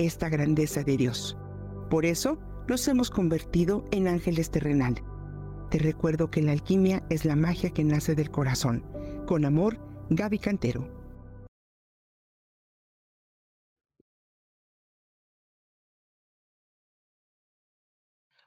[0.00, 1.36] esta grandeza de Dios.
[1.88, 2.38] Por eso
[2.68, 5.02] nos hemos convertido en ángeles terrenal.
[5.70, 8.84] Te recuerdo que la alquimia es la magia que nace del corazón.
[9.26, 9.78] Con amor,
[10.10, 11.00] Gaby Cantero.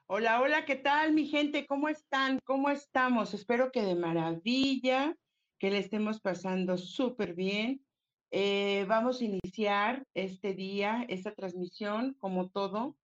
[0.06, 1.66] Hola, hola, ¿qué tal mi gente?
[1.66, 2.38] ¿Cómo están?
[2.44, 3.34] ¿Cómo estamos?
[3.34, 5.16] Espero que de maravilla,
[5.58, 7.84] que le estemos pasando súper bien.
[8.30, 12.96] Eh, vamos a iniciar este día, esta transmisión, como todo,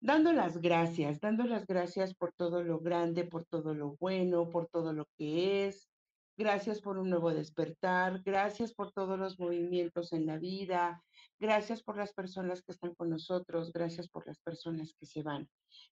[0.00, 4.66] dando las gracias, dando las gracias por todo lo grande, por todo lo bueno, por
[4.68, 5.88] todo lo que es.
[6.36, 11.02] Gracias por un nuevo despertar, gracias por todos los movimientos en la vida,
[11.40, 15.48] gracias por las personas que están con nosotros, gracias por las personas que se van.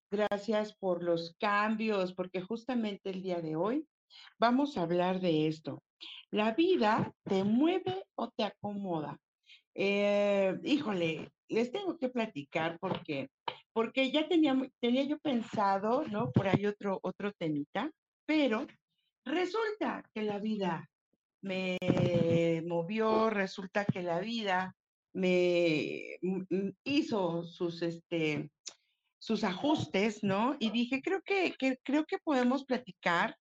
[0.09, 3.89] Gracias por los cambios, porque justamente el día de hoy
[4.39, 5.83] vamos a hablar de esto.
[6.31, 9.17] ¿La vida te mueve o te acomoda?
[9.75, 13.29] Eh, híjole, les tengo que platicar porque,
[13.73, 16.31] porque ya tenía, tenía yo pensado, ¿no?
[16.31, 17.91] Por ahí otro, otro temita,
[18.25, 18.65] pero
[19.23, 20.89] resulta que la vida
[21.41, 21.77] me
[22.65, 24.75] movió, resulta que la vida
[25.13, 26.17] me
[26.83, 28.49] hizo sus, este,
[29.19, 30.55] sus ajustes, ¿no?
[30.59, 33.35] Y dije, creo que, creo que podemos platicar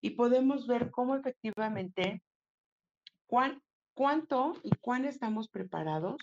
[0.00, 2.22] y podemos ver cómo efectivamente,
[3.26, 3.62] cuán,
[3.94, 6.16] cuánto y cuán estamos preparados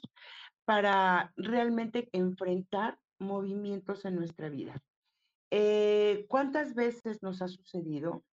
[0.65, 4.81] para realmente enfrentar movimientos en nuestra vida.
[5.51, 8.23] Eh, ¿Cuántas veces nos ha sucedido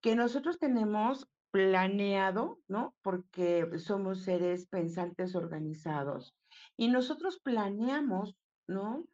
[0.00, 2.94] que nosotros tenemos planeado, ¿no?
[3.02, 6.34] Porque somos seres pensantes organizados
[6.76, 8.36] y nosotros planeamos,
[8.66, 9.04] ¿no?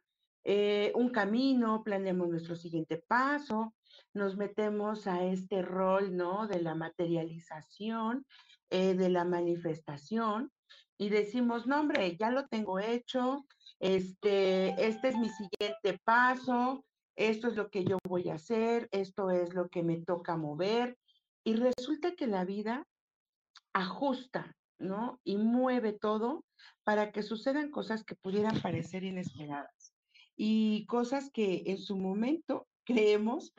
[0.43, 3.75] Eh, un camino, planeamos nuestro siguiente paso,
[4.13, 6.47] nos metemos a este rol, ¿no?
[6.47, 8.25] De la materialización,
[8.69, 10.51] eh, de la manifestación
[11.01, 13.47] y decimos, no, hombre, ya lo tengo hecho,
[13.79, 16.85] este, este es mi siguiente paso,
[17.15, 20.99] esto es lo que yo voy a hacer, esto es lo que me toca mover.
[21.43, 22.87] Y resulta que la vida
[23.73, 25.19] ajusta, ¿no?
[25.23, 26.45] Y mueve todo
[26.83, 29.95] para que sucedan cosas que pudieran parecer inesperadas
[30.37, 33.55] y cosas que en su momento creemos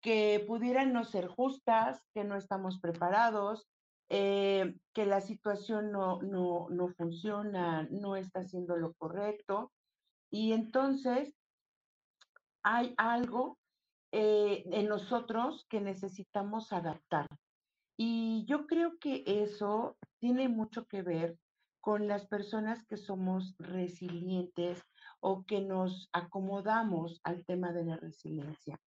[0.00, 3.68] que pudieran no ser justas, que no estamos preparados,
[4.08, 9.72] eh, que la situación no, no, no funciona, no está haciendo lo correcto.
[10.30, 11.34] Y entonces
[12.62, 13.58] hay algo
[14.12, 17.26] eh, en nosotros que necesitamos adaptar.
[17.96, 21.36] Y yo creo que eso tiene mucho que ver
[21.80, 24.82] con las personas que somos resilientes,
[25.20, 28.80] o que nos acomodamos al tema de la resiliencia.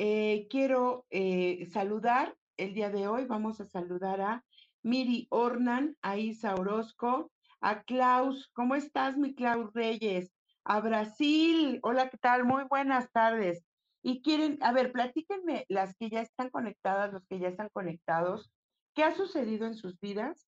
[0.00, 4.44] Eh, quiero eh, saludar el día de hoy, vamos a saludar a
[4.84, 10.32] Miri Ornan, a Isa Orozco, a Klaus, ¿cómo estás mi Klaus Reyes?
[10.62, 12.44] A Brasil, hola, ¿qué tal?
[12.44, 13.64] Muy buenas tardes.
[14.00, 18.52] Y quieren, a ver, platíquenme las que ya están conectadas, los que ya están conectados,
[18.94, 20.46] ¿qué ha sucedido en sus vidas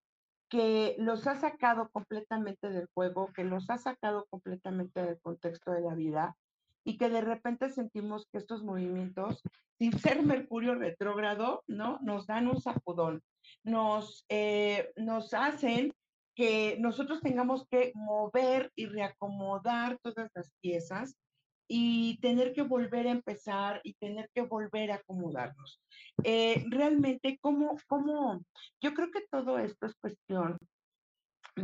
[0.48, 5.80] que los ha sacado completamente del juego, que los ha sacado completamente del contexto de
[5.80, 6.36] la vida
[6.84, 9.42] y que de repente sentimos que estos movimientos,
[9.78, 11.98] sin ser Mercurio retrógrado, ¿no?
[12.02, 13.22] Nos dan un sacudón,
[13.64, 15.92] nos, eh, nos hacen
[16.34, 21.14] que nosotros tengamos que mover y reacomodar todas las piezas
[21.68, 25.80] y tener que volver a empezar y tener que volver a acomodarnos.
[26.24, 28.42] Eh, realmente, ¿cómo, ¿cómo?
[28.82, 30.58] Yo creo que todo esto es cuestión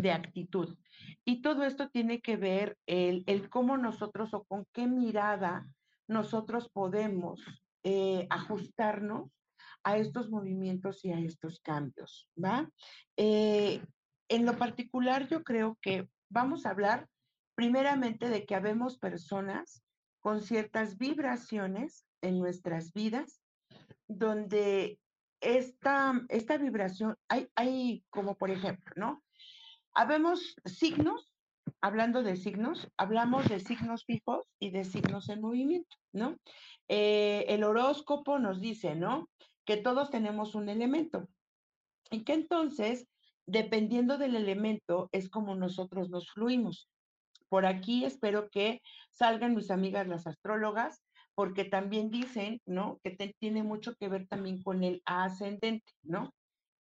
[0.01, 0.77] de actitud.
[1.25, 5.67] Y todo esto tiene que ver el, el cómo nosotros o con qué mirada
[6.09, 7.41] nosotros podemos
[7.85, 9.31] eh, ajustarnos
[9.85, 12.69] a estos movimientos y a estos cambios, ¿va?
[13.17, 13.81] Eh,
[14.29, 17.09] en lo particular, yo creo que vamos a hablar
[17.55, 19.85] primeramente de que habemos personas
[20.21, 23.41] con ciertas vibraciones en nuestras vidas,
[24.09, 24.99] donde
[25.41, 29.23] esta, esta vibración, hay, hay como por ejemplo, ¿no?
[29.99, 31.27] Habemos signos,
[31.81, 36.37] hablando de signos, hablamos de signos fijos y de signos en movimiento, ¿no?
[36.87, 39.31] Eh, el horóscopo nos dice, ¿no?
[39.65, 41.27] Que todos tenemos un elemento
[42.11, 43.09] y que entonces,
[43.47, 46.91] dependiendo del elemento, es como nosotros nos fluimos.
[47.49, 48.83] por aquí espero que
[49.13, 51.01] salgan mis amigas las astrólogas,
[51.35, 53.01] porque también dicen, ¿no?
[53.03, 56.35] Que tiene mucho que ver también con el ascendente, ¿no?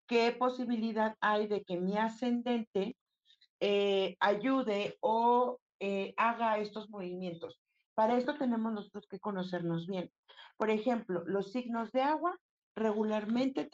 [0.06, 2.94] ¿Qué posibilidad hay de que mi ascendente
[3.60, 7.60] eh, ayude o eh, haga estos movimientos?
[7.94, 10.10] Para esto tenemos nosotros que conocernos bien.
[10.56, 12.36] Por ejemplo, los signos de agua
[12.76, 13.68] regularmente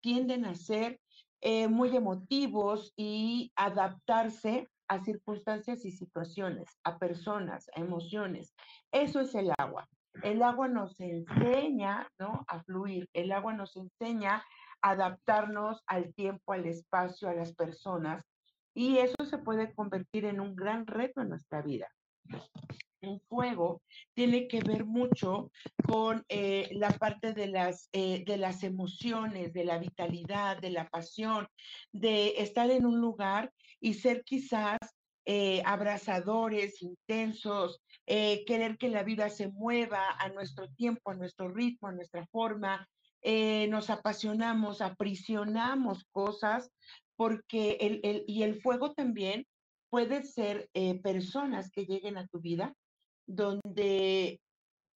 [0.00, 0.98] tienden a ser
[1.40, 8.54] eh, muy emotivos y adaptarse a circunstancias y situaciones, a personas, a emociones.
[8.90, 9.86] Eso es el agua.
[10.22, 12.44] El agua nos enseña, ¿no?
[12.48, 13.08] A fluir.
[13.12, 14.42] El agua nos enseña
[14.82, 18.24] a adaptarnos al tiempo, al espacio, a las personas.
[18.78, 21.88] Y eso se puede convertir en un gran reto en nuestra vida
[23.00, 23.82] un fuego
[24.14, 25.50] tiene que ver mucho
[25.86, 30.88] con eh, la parte de las, eh, de las emociones, de la vitalidad, de la
[30.88, 31.48] pasión,
[31.92, 34.78] de estar en un lugar y ser quizás
[35.24, 41.88] eh, abrazadores, intensos, querer que la vida se mueva a nuestro tiempo, a nuestro ritmo,
[41.88, 42.88] a nuestra forma.
[43.68, 46.70] nos apasionamos, aprisionamos cosas,
[47.18, 49.44] porque el, el, y el fuego también
[49.90, 50.70] puede ser
[51.02, 52.74] personas que lleguen a tu vida
[53.26, 54.40] donde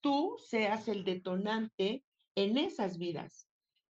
[0.03, 2.03] tú seas el detonante
[2.35, 3.47] en esas vidas.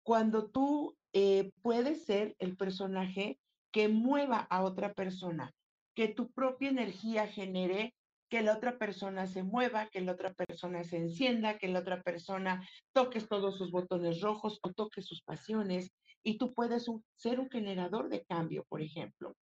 [0.04, 3.40] Cuando tú eh, puedes ser el personaje
[3.72, 5.52] que mueva a otra persona,
[5.96, 7.94] que tu propia energía genere
[8.34, 12.02] que la otra persona se mueva, que la otra persona se encienda, que la otra
[12.02, 15.92] persona toques todos sus botones rojos o toque sus pasiones
[16.24, 19.36] y tú puedes ser un generador de cambio, por ejemplo,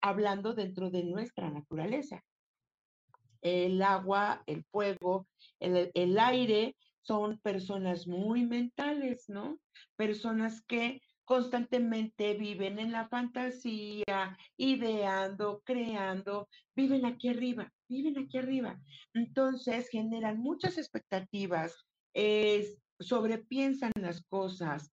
[0.00, 2.24] hablando dentro de nuestra naturaleza
[3.42, 5.26] el agua, el fuego,
[5.60, 9.58] el, aire, son personas muy mentales, ¿no?
[9.94, 18.80] Personas que constantemente viven en la fantasía, ideando, creando, viven aquí arriba, viven aquí arriba.
[19.12, 21.84] Entonces generan muchas expectativas,
[22.98, 24.90] sobrepiensan las cosas,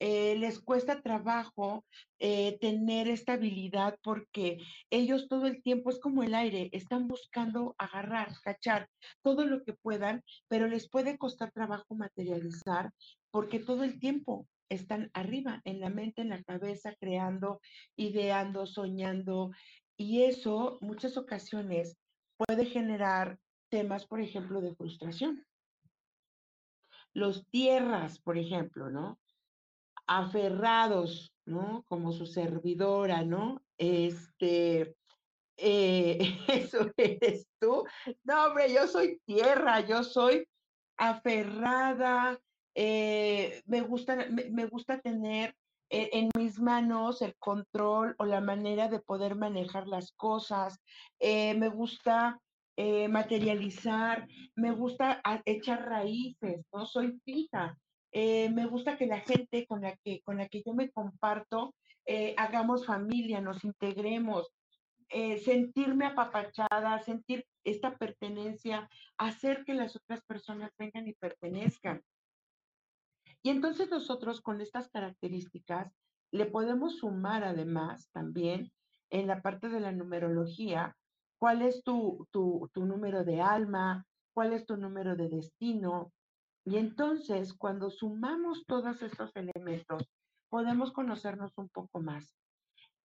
[0.00, 1.84] eh, les cuesta trabajo
[2.18, 4.58] eh, tener estabilidad porque
[4.88, 8.88] ellos todo el tiempo es como el aire, están buscando agarrar, cachar
[9.22, 12.90] todo lo que puedan, pero les puede costar trabajo materializar
[13.30, 17.60] porque todo el tiempo están arriba, en la mente, en la cabeza, creando,
[17.96, 19.50] ideando, soñando.
[19.96, 21.98] Y eso muchas ocasiones
[22.38, 23.38] puede generar
[23.68, 25.44] temas, por ejemplo, de frustración.
[27.12, 29.18] Los tierras, por ejemplo, ¿no?
[30.10, 31.84] Aferrados, ¿no?
[31.86, 33.62] Como su servidora, ¿no?
[33.78, 34.96] Este,
[35.56, 36.18] eh,
[36.48, 37.84] eso eres tú.
[38.24, 40.44] No, hombre, yo soy tierra, yo soy
[40.96, 42.40] aferrada,
[42.74, 45.54] eh, me, gusta, me, gusta tener
[45.90, 50.76] eh, en mis manos el control o la manera de poder manejar las cosas,
[51.20, 52.40] me gusta
[53.10, 56.86] materializar, me gusta echar raíces, ¿no?
[56.86, 57.76] Soy fija,
[58.12, 61.74] eh, me gusta que la gente con la que, con la que yo me comparto
[62.06, 64.50] eh, hagamos familia, nos integremos,
[65.10, 72.02] eh, sentirme apapachada, sentir esta pertenencia, hacer que las otras personas vengan y pertenezcan.
[73.42, 75.92] Y entonces nosotros con estas características
[76.32, 78.72] le podemos sumar además también
[79.10, 80.96] en la parte de la numerología,
[81.38, 86.12] cuál es tu, tu, tu número de alma, cuál es tu número de destino,
[86.64, 90.04] y entonces, cuando sumamos todos estos elementos,
[90.48, 92.36] podemos conocernos un poco más.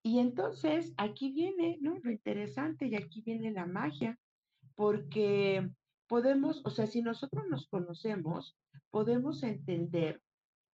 [0.03, 1.97] Y entonces, aquí viene, ¿no?
[2.03, 4.19] Lo interesante y aquí viene la magia,
[4.75, 5.69] porque
[6.07, 8.57] podemos, o sea, si nosotros nos conocemos,
[8.91, 10.21] podemos entender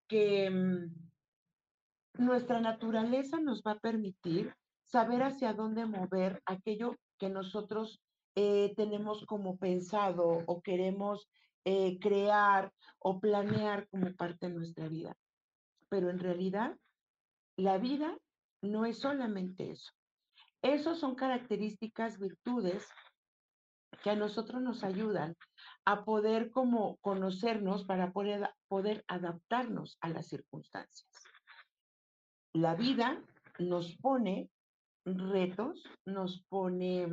[0.09, 8.01] que mm, nuestra naturaleza nos va a permitir saber hacia dónde mover aquello que nosotros
[8.35, 11.29] eh, tenemos como pensado o queremos
[11.65, 15.17] eh, crear o planear como parte de nuestra vida.
[15.89, 16.77] Pero en realidad,
[17.57, 18.17] la vida
[18.63, 19.91] no es solamente eso.
[20.63, 22.87] Esas son características, virtudes
[24.03, 25.37] que a nosotros nos ayudan
[25.85, 31.09] a poder como conocernos para poder, poder adaptarnos a las circunstancias.
[32.53, 33.23] La vida
[33.59, 34.51] nos pone
[35.05, 37.09] retos, nos pone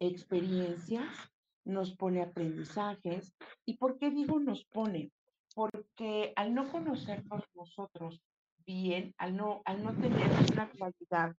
[0.00, 1.31] experiencias,
[1.64, 3.34] nos pone aprendizajes.
[3.64, 5.12] ¿Y por qué digo nos pone?
[5.54, 8.22] Porque al no conocernos nosotros
[8.64, 11.34] bien, al no, al no tener una claridad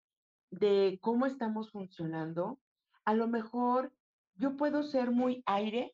[0.51, 2.59] de cómo estamos funcionando,
[3.05, 3.91] a lo mejor
[4.35, 5.93] yo puedo ser muy aire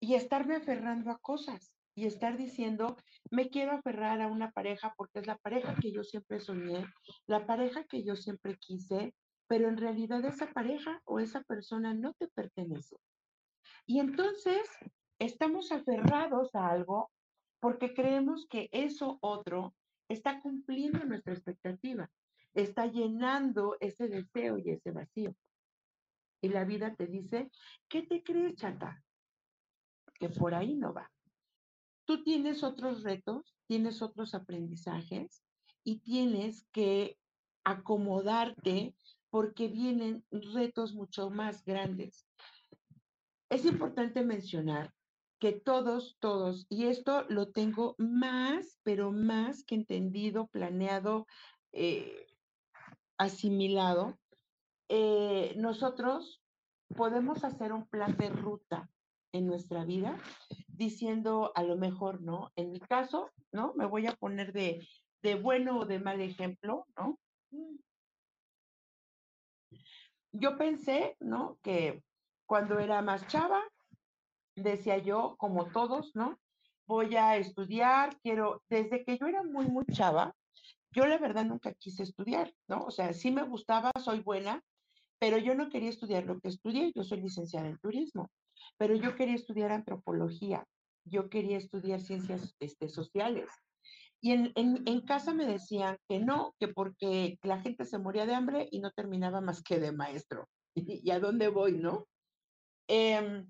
[0.00, 2.96] y estarme aferrando a cosas y estar diciendo,
[3.30, 6.86] me quiero aferrar a una pareja porque es la pareja que yo siempre soñé,
[7.26, 9.14] la pareja que yo siempre quise,
[9.46, 12.96] pero en realidad esa pareja o esa persona no te pertenece.
[13.86, 14.68] Y entonces
[15.18, 17.10] estamos aferrados a algo
[17.60, 19.74] porque creemos que eso otro
[20.08, 22.10] está cumpliendo nuestra expectativa,
[22.54, 25.34] está llenando ese deseo y ese vacío.
[26.42, 27.50] Y la vida te dice,
[27.88, 29.04] ¿qué te crees, chata?
[30.14, 31.10] Que por ahí no va.
[32.06, 35.44] Tú tienes otros retos, tienes otros aprendizajes
[35.84, 37.18] y tienes que
[37.62, 38.94] acomodarte
[39.28, 42.26] porque vienen retos mucho más grandes.
[43.50, 44.94] Es importante mencionar
[45.40, 51.26] que todos, todos, y esto lo tengo más, pero más que entendido, planeado,
[51.72, 52.26] eh,
[53.18, 54.18] asimilado,
[54.88, 56.42] eh, nosotros
[56.96, 58.88] podemos hacer un plan de ruta
[59.32, 60.16] en nuestra vida
[60.68, 62.52] diciendo a lo mejor, ¿no?
[62.54, 63.74] En mi caso, ¿no?
[63.74, 64.86] Me voy a poner de,
[65.22, 67.18] de bueno o de mal ejemplo, ¿no?
[70.32, 71.58] Yo pensé, ¿no?
[71.62, 72.04] Que
[72.50, 73.62] cuando era más chava,
[74.56, 76.40] decía yo, como todos, ¿no?
[76.84, 80.34] Voy a estudiar, quiero, desde que yo era muy, muy chava,
[80.90, 82.80] yo la verdad nunca quise estudiar, ¿no?
[82.86, 84.64] O sea, sí me gustaba, soy buena,
[85.20, 88.32] pero yo no quería estudiar lo que estudié, yo soy licenciada en turismo,
[88.76, 90.66] pero yo quería estudiar antropología,
[91.04, 93.48] yo quería estudiar ciencias este, sociales.
[94.20, 98.34] Y en, en, casa me decían que no, que porque la gente se moría de
[98.34, 100.48] hambre y no terminaba más que de maestro.
[100.74, 102.08] ¿Y, a dónde voy, no?
[102.92, 103.46] Em,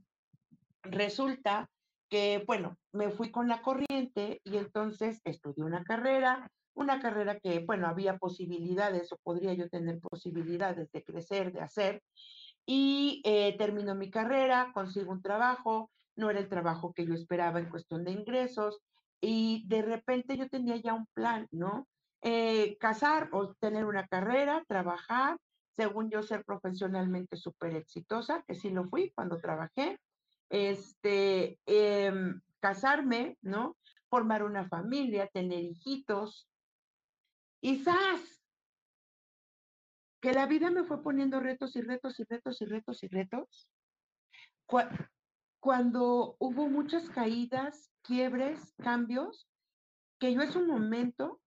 [0.83, 1.71] resulta
[2.11, 7.61] que, bueno, me fui con la corriente y entonces estudié una carrera, una carrera que,
[7.61, 12.03] bueno, había posibilidades o podría yo tener posibilidades de crecer, de hacer,
[12.67, 17.61] y eh, termino mi carrera, consigo un trabajo, no era el trabajo que yo esperaba
[17.61, 18.83] en cuestión de ingresos,
[19.23, 21.89] y de repente yo tenía ya un plan, ¿no?
[22.21, 25.39] Eh, casar o tener una carrera, trabajar,
[25.81, 29.99] según yo ser profesionalmente súper exitosa, que sí lo fui cuando trabajé,
[30.51, 33.79] este, em, casarme, ¿no?
[34.11, 36.51] Formar una familia, tener hijitos.
[37.63, 38.45] Quizás
[40.21, 43.71] que la vida me fue poniendo retos y retos y retos y retos y retos.
[45.61, 49.49] Cuando hubo muchas caídas, quiebres, cambios,
[50.19, 51.41] que yo en un momento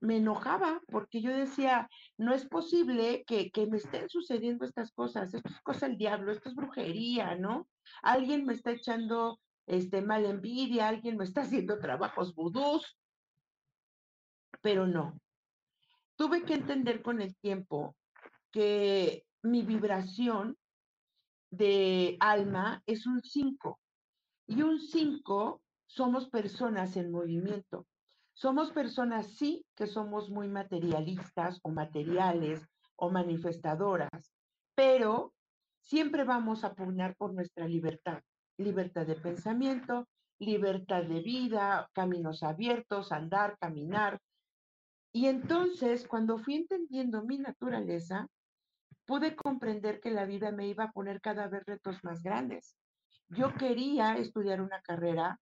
[0.00, 5.32] me enojaba porque yo decía, no es posible que, que, me estén sucediendo estas cosas,
[5.34, 7.68] esto es cosa del diablo, esto es brujería, ¿no?
[8.02, 12.98] Alguien me está echando este, mala envidia, alguien me está haciendo trabajos vudús,
[14.60, 15.20] pero no.
[16.16, 17.96] Tuve que entender con el tiempo
[18.50, 20.56] que mi vibración
[21.50, 23.80] de alma es un 5
[24.46, 27.86] y un 5 somos personas en movimiento.
[28.42, 34.34] Somos personas, sí, que somos muy materialistas o materiales o manifestadoras,
[34.74, 35.32] pero
[35.80, 38.20] siempre vamos a pugnar por nuestra libertad,
[38.58, 40.08] libertad de pensamiento,
[40.40, 44.18] libertad de vida, caminos abiertos, andar, caminar.
[45.12, 48.26] Y entonces, cuando fui entendiendo mi naturaleza,
[49.06, 52.76] pude comprender que la vida me iba a poner cada vez retos más grandes.
[53.28, 55.38] Yo quería estudiar una carrera,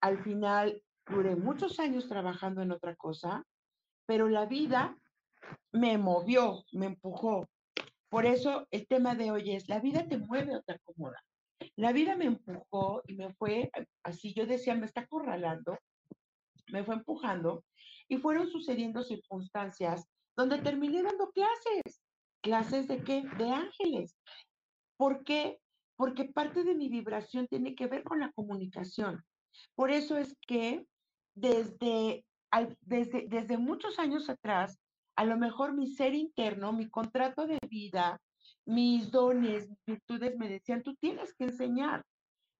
[0.00, 3.44] al final duré muchos años trabajando en otra cosa,
[4.06, 4.96] pero la vida
[5.72, 7.48] me movió, me empujó.
[8.08, 11.22] Por eso el tema de hoy es, la vida te mueve o te acomoda.
[11.76, 13.70] La vida me empujó y me fue,
[14.02, 15.78] así yo decía, me está acorralando,
[16.72, 17.64] me fue empujando
[18.08, 20.04] y fueron sucediendo circunstancias
[20.36, 22.02] donde terminé dando clases.
[22.42, 23.22] ¿Clases de qué?
[23.36, 24.16] De ángeles.
[24.96, 25.58] ¿Por qué?
[25.96, 29.22] Porque parte de mi vibración tiene que ver con la comunicación.
[29.74, 30.86] Por eso es que
[31.34, 32.24] desde,
[32.80, 34.78] desde, desde muchos años atrás,
[35.16, 38.20] a lo mejor mi ser interno, mi contrato de vida,
[38.64, 42.04] mis dones, mis virtudes me decían, tú tienes que enseñar.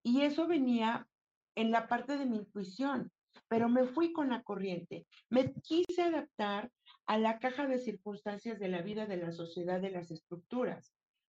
[0.03, 1.07] Y eso venía
[1.55, 3.11] en la parte de mi intuición,
[3.49, 5.07] pero me fui con la corriente.
[5.29, 6.71] Me quise adaptar
[7.07, 10.93] a la caja de circunstancias de la vida, de la sociedad, de las estructuras.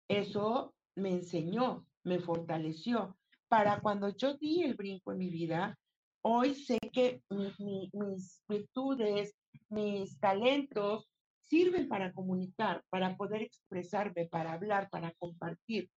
[0.07, 5.77] Eso me enseñó, me fortaleció, para cuando yo di el brinco en mi vida,
[6.21, 9.35] hoy sé que mis virtudes,
[9.69, 11.07] mis talentos
[11.41, 15.91] sirven para comunicar, para poder expresarme, para hablar, para compartir.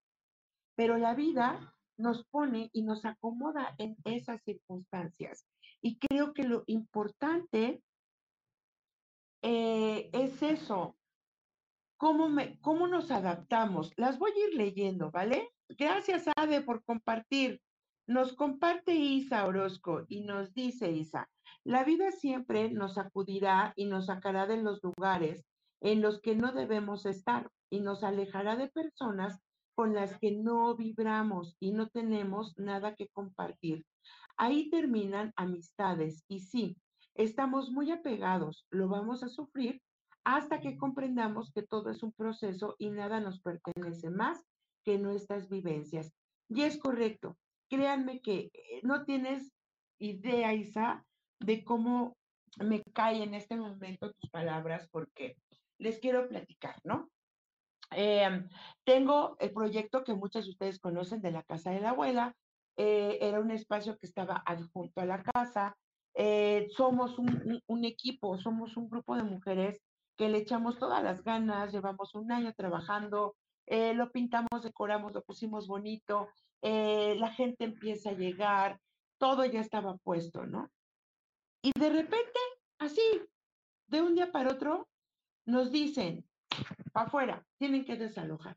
[0.75, 5.47] Pero la vida nos pone y nos acomoda en esas circunstancias.
[5.81, 7.83] Y creo que lo importante
[9.43, 10.99] eh, es eso,
[11.99, 13.93] ¿Cómo, me, ¿cómo nos adaptamos?
[13.97, 15.51] Las voy a ir leyendo, ¿vale?
[15.69, 17.61] Gracias, Ade, por compartir.
[18.09, 21.29] Nos comparte Isa Orozco y nos dice Isa,
[21.63, 25.45] la vida siempre nos sacudirá y nos sacará de los lugares
[25.83, 29.43] en los que no debemos estar y nos alejará de personas
[29.75, 33.85] con las que no vibramos y no tenemos nada que compartir.
[34.39, 36.79] Ahí terminan amistades y sí,
[37.15, 39.83] estamos muy apegados, lo vamos a sufrir
[40.25, 44.43] hasta que comprendamos que todo es un proceso y nada nos pertenece más
[44.83, 46.11] que nuestras vivencias.
[46.49, 47.37] Y es correcto,
[47.69, 49.53] créanme que eh, no tienes
[49.99, 51.05] idea, Isa,
[51.41, 52.17] de cómo
[52.59, 55.37] me cae en este momento tus palabras porque
[55.79, 57.09] les quiero platicar, ¿no?
[57.91, 58.49] Em,
[58.85, 62.35] tengo el proyecto que muchos de ustedes conocen de la casa de la abuela.
[62.77, 65.77] Eh, era un espacio que estaba adjunto a la casa.
[66.15, 69.81] Eh, somos un, equipo, somos un grupo de mujeres
[70.17, 73.37] que le echamos todas las ganas, llevamos un año trabajando,
[73.71, 76.29] eh, lo pintamos, decoramos, lo pusimos bonito,
[76.63, 78.81] la gente empieza a llegar,
[79.19, 80.71] todo ya estaba puesto, ¿no?
[81.63, 82.39] Y de repente,
[82.79, 83.03] así,
[83.87, 84.89] de un día para otro,
[85.45, 86.25] nos dicen,
[86.95, 88.57] afuera, tienen que desalojar.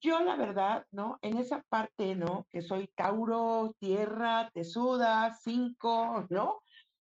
[0.00, 1.18] Yo la verdad, ¿no?
[1.20, 2.46] En esa parte, ¿no?
[2.50, 6.62] Que soy Tauro, tierra, tesuda, cinco, ¿no?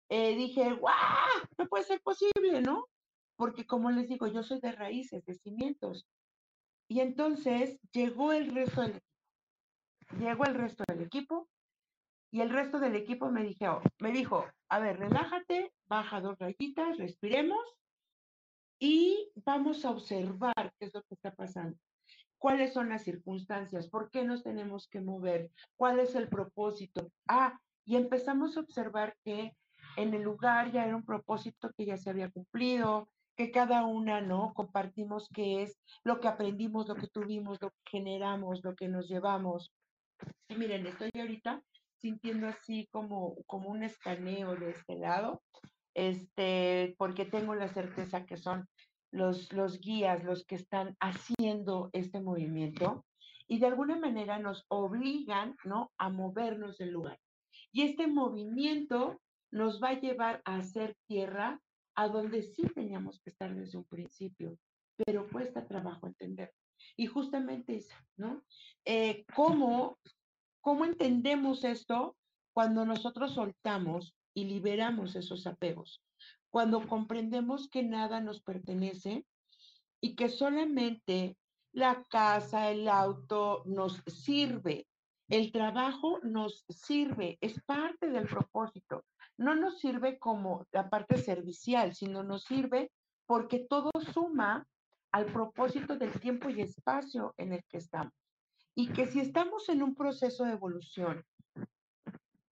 [0.07, 0.93] Eh, dije, ¡guau!
[1.57, 2.87] No puede ser posible, ¿no?
[3.35, 6.07] Porque como les digo, yo soy de raíces, de cimientos.
[6.87, 9.09] Y entonces llegó el resto del equipo.
[10.19, 11.49] Llegó el resto del equipo
[12.35, 16.97] y el resto del equipo me dijo, me dijo, a ver, relájate, baja dos rayitas,
[16.97, 17.63] respiremos
[18.77, 21.77] y vamos a observar qué es lo que está pasando.
[22.37, 23.87] ¿Cuáles son las circunstancias?
[23.87, 25.49] ¿Por qué nos tenemos que mover?
[25.77, 27.09] ¿Cuál es el propósito?
[27.25, 29.55] Ah, y empezamos a observar que
[29.95, 34.21] en el lugar ya era un propósito que ya se había cumplido, que cada una,
[34.21, 34.53] ¿no?
[34.53, 39.07] Compartimos qué es lo que aprendimos, lo que tuvimos, lo que generamos, lo que nos
[39.07, 39.71] llevamos.
[40.47, 41.61] Y miren, estoy ahorita
[41.97, 45.41] sintiendo así como, como un escaneo de este lado,
[45.93, 48.67] este, porque tengo la certeza que son
[49.11, 53.05] los, los guías los que están haciendo este movimiento
[53.47, 55.91] y de alguna manera nos obligan, ¿no?
[55.97, 57.19] A movernos del lugar.
[57.71, 61.61] Y este movimiento nos va a llevar a hacer tierra
[61.95, 64.57] a donde sí teníamos que estar desde un principio,
[64.95, 66.53] pero cuesta trabajo entender.
[66.97, 68.43] Y justamente eso, ¿no?
[68.83, 69.97] Eh, ¿cómo,
[70.61, 72.15] ¿Cómo entendemos esto
[72.53, 76.01] cuando nosotros soltamos y liberamos esos apegos.
[76.49, 79.25] Cuando comprendemos que nada nos pertenece
[79.99, 81.37] y que solamente
[81.73, 84.87] la casa, el auto nos sirve,
[85.27, 89.03] el trabajo nos sirve, es parte del propósito.
[89.37, 92.91] No nos sirve como la parte servicial, sino nos sirve
[93.25, 94.67] porque todo suma
[95.11, 98.13] al propósito del tiempo y espacio en el que estamos.
[98.75, 101.23] Y que si estamos en un proceso de evolución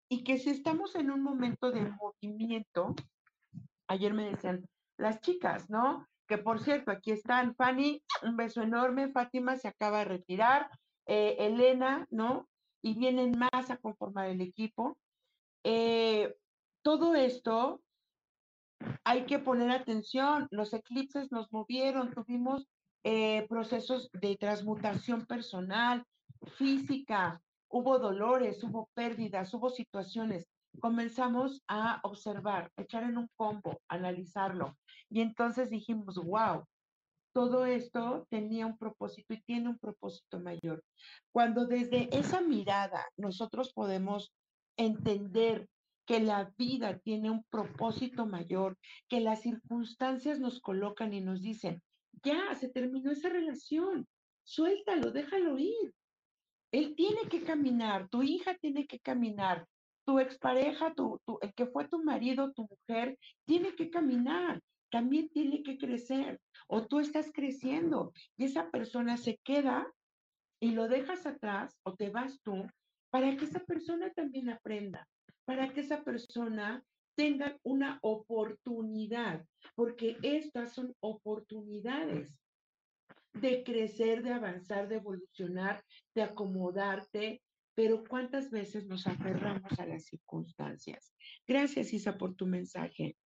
[0.09, 2.95] y que si estamos en un momento de movimiento,
[3.87, 4.65] ayer me decían
[4.97, 6.07] las chicas, ¿no?
[6.27, 10.69] Que por cierto, aquí están Fanny, un beso enorme, Fátima se acaba de retirar,
[11.05, 12.47] eh, Elena, ¿no?
[12.81, 14.97] Y vienen más a conformar el equipo.
[15.63, 16.33] Eh,
[16.83, 17.81] todo esto
[19.03, 22.67] hay que poner atención, los eclipses nos movieron, tuvimos
[23.03, 26.05] eh, procesos de transmutación personal,
[26.57, 30.45] física, hubo dolores, hubo pérdidas, hubo situaciones.
[30.79, 34.77] Comenzamos a observar, echar en un combo, analizarlo.
[35.09, 36.65] Y entonces dijimos, wow,
[37.33, 40.83] todo esto tenía un propósito y tiene un propósito mayor.
[41.31, 44.33] Cuando desde esa mirada nosotros podemos
[44.77, 45.67] entender
[46.05, 51.81] que la vida tiene un propósito mayor, que las circunstancias nos colocan y nos dicen,
[52.23, 54.07] ya, se terminó esa relación,
[54.43, 55.93] suéltalo, déjalo ir.
[56.71, 59.67] Él tiene que caminar, tu hija tiene que caminar,
[60.05, 64.61] tu expareja, tu, tu, el que fue tu marido, tu mujer, tiene que caminar,
[64.91, 66.39] también tiene que crecer.
[66.67, 69.87] O tú estás creciendo y esa persona se queda
[70.59, 72.65] y lo dejas atrás o te vas tú
[73.09, 75.07] para que esa persona también aprenda,
[75.45, 76.84] para que esa persona
[77.15, 82.34] tenga una oportunidad, porque estas son oportunidades
[83.34, 85.84] de crecer, de avanzar, de evolucionar,
[86.15, 87.41] de acomodarte,
[87.75, 91.13] pero ¿cuántas veces nos aferramos a las circunstancias?
[91.47, 93.17] Gracias, Isa, por tu mensaje.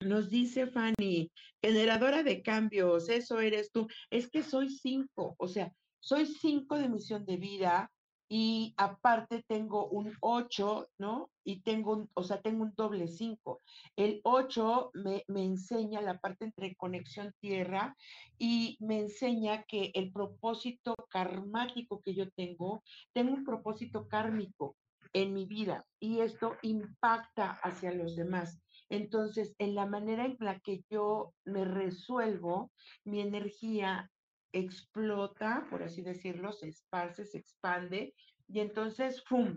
[0.00, 1.30] Nos dice Fanny,
[1.62, 3.86] generadora de cambios, eso eres tú.
[4.10, 7.90] Es que soy cinco, o sea, soy cinco de misión de vida,
[8.36, 11.30] y aparte tengo un 8, ¿no?
[11.44, 13.62] Y tengo, un, o sea, tengo un doble 5.
[13.94, 17.96] El 8 me, me, enseña la parte entre conexión tierra
[18.36, 24.74] y me enseña que el propósito karmático que yo tengo, tengo un propósito kármico
[25.12, 28.60] en mi vida y esto impacta hacia los demás.
[28.88, 32.72] Entonces, en la manera en la que yo me resuelvo,
[33.04, 34.10] mi energía
[34.54, 38.14] explota, por así decirlo, se esparce, se expande
[38.48, 39.54] y entonces, ¡fum!,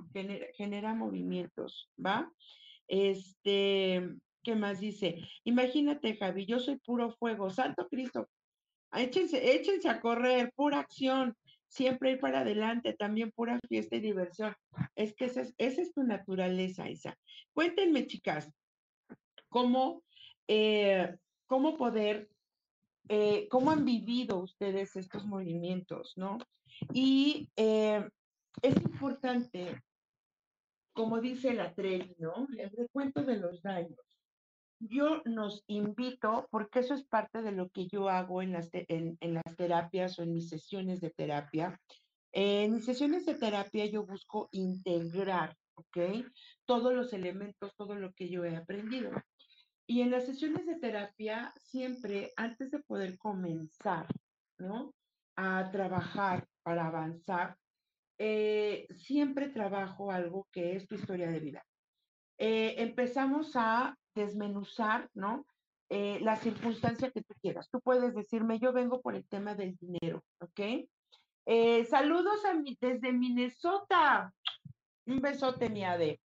[0.56, 2.32] genera, movimientos, ¿va?
[2.88, 4.10] Este,
[4.44, 5.22] ¿qué más dice?
[5.44, 8.28] Imagínate, Javi, yo soy puro fuego, Santo Cristo,
[8.94, 11.36] échense, échense a correr, pura acción,
[11.68, 14.56] siempre ir para adelante, también pura fiesta y diversión.
[14.96, 17.16] Es que esa es, esa es tu naturaleza, Isa.
[17.54, 18.50] Cuéntenme, chicas,
[19.50, 20.04] cómo,
[20.48, 22.30] eh, cómo poder,
[23.10, 26.38] eh, cómo han vivido ustedes estos movimientos, ¿no?
[26.94, 28.08] Y eh,
[28.62, 29.82] es importante,
[30.94, 32.48] como dice la Trevi, ¿no?
[32.58, 34.00] El recuento de los daños.
[34.80, 39.18] Yo nos invito, porque eso es parte de lo que yo hago en las, en,
[39.22, 41.80] en las terapias o en mis sesiones de terapia.
[42.32, 45.98] en mis sesiones de terapia yo busco integrar, ¿ok?
[46.66, 49.12] Todos los elementos, todo lo que yo he aprendido.
[49.90, 54.06] Y en las sesiones de terapia, siempre antes de poder comenzar,
[54.58, 54.94] ¿no?
[55.38, 57.58] A trabajar para avanzar,
[58.18, 61.66] eh, siempre trabajo algo que es tu historia de vida.
[62.38, 65.46] Eh, empezamos a desmenuzar, ¿no?
[65.90, 67.70] Eh, la circunstancia que tú quieras.
[67.70, 70.86] Tú puedes decirme, yo vengo por el tema del dinero, ¿ok?
[71.90, 74.34] saludos a mi, desde Minnesota.
[75.06, 76.20] Un besote, mi Ade.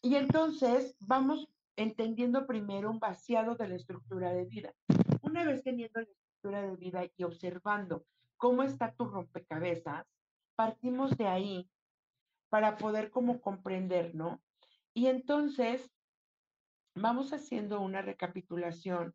[0.00, 4.72] y entonces vamos entendiendo primero un vaciado de la estructura de vida.
[5.22, 8.04] Una vez teniendo la estructura de vida y observando
[8.36, 10.06] cómo está tu rompecabezas,
[10.56, 11.70] partimos de ahí
[12.48, 14.42] para poder como comprender, ¿no?
[14.94, 15.90] Y entonces
[16.94, 19.14] vamos haciendo una recapitulación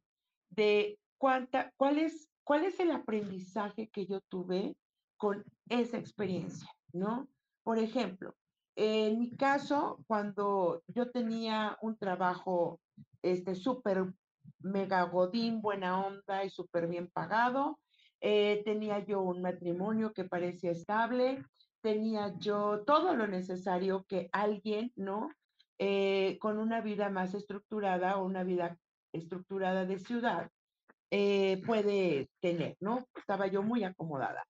[0.50, 2.00] de cuánta, cuál
[2.44, 4.78] cuál es el aprendizaje que yo tuve
[5.18, 7.28] con esa experiencia, ¿no?
[7.64, 8.36] Por ejemplo,
[8.80, 12.80] en mi caso, cuando yo tenía un trabajo
[13.24, 14.06] este súper
[14.60, 17.80] mega godín, buena onda y súper bien pagado,
[18.22, 21.44] eh, tenía yo un matrimonio que parecía estable,
[21.82, 25.32] tenía yo todo lo necesario que alguien, ¿no?
[25.80, 28.78] Eh, con una vida más estructurada o una vida
[29.12, 30.52] estructurada de ciudad
[31.10, 33.08] eh, puede tener, ¿no?
[33.16, 34.46] Estaba yo muy acomodada.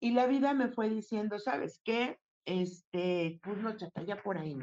[0.00, 2.18] Y la vida me fue diciendo, ¿sabes qué?
[2.44, 4.56] Este, pues no, chata, ya por ahí.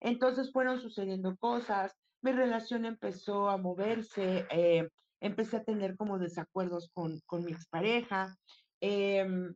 [0.00, 4.88] Entonces fueron sucediendo cosas, mi relación empezó a moverse, eh,
[5.20, 8.36] empecé a tener como desacuerdos con, con mi expareja,
[8.80, 9.54] em,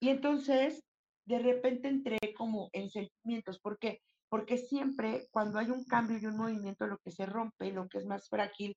[0.00, 0.82] y entonces
[1.26, 4.00] de repente entré como en sentimientos, ¿por qué?
[4.28, 7.98] Porque siempre cuando hay un cambio y un movimiento, lo que se rompe, lo que
[7.98, 8.76] es más frágil,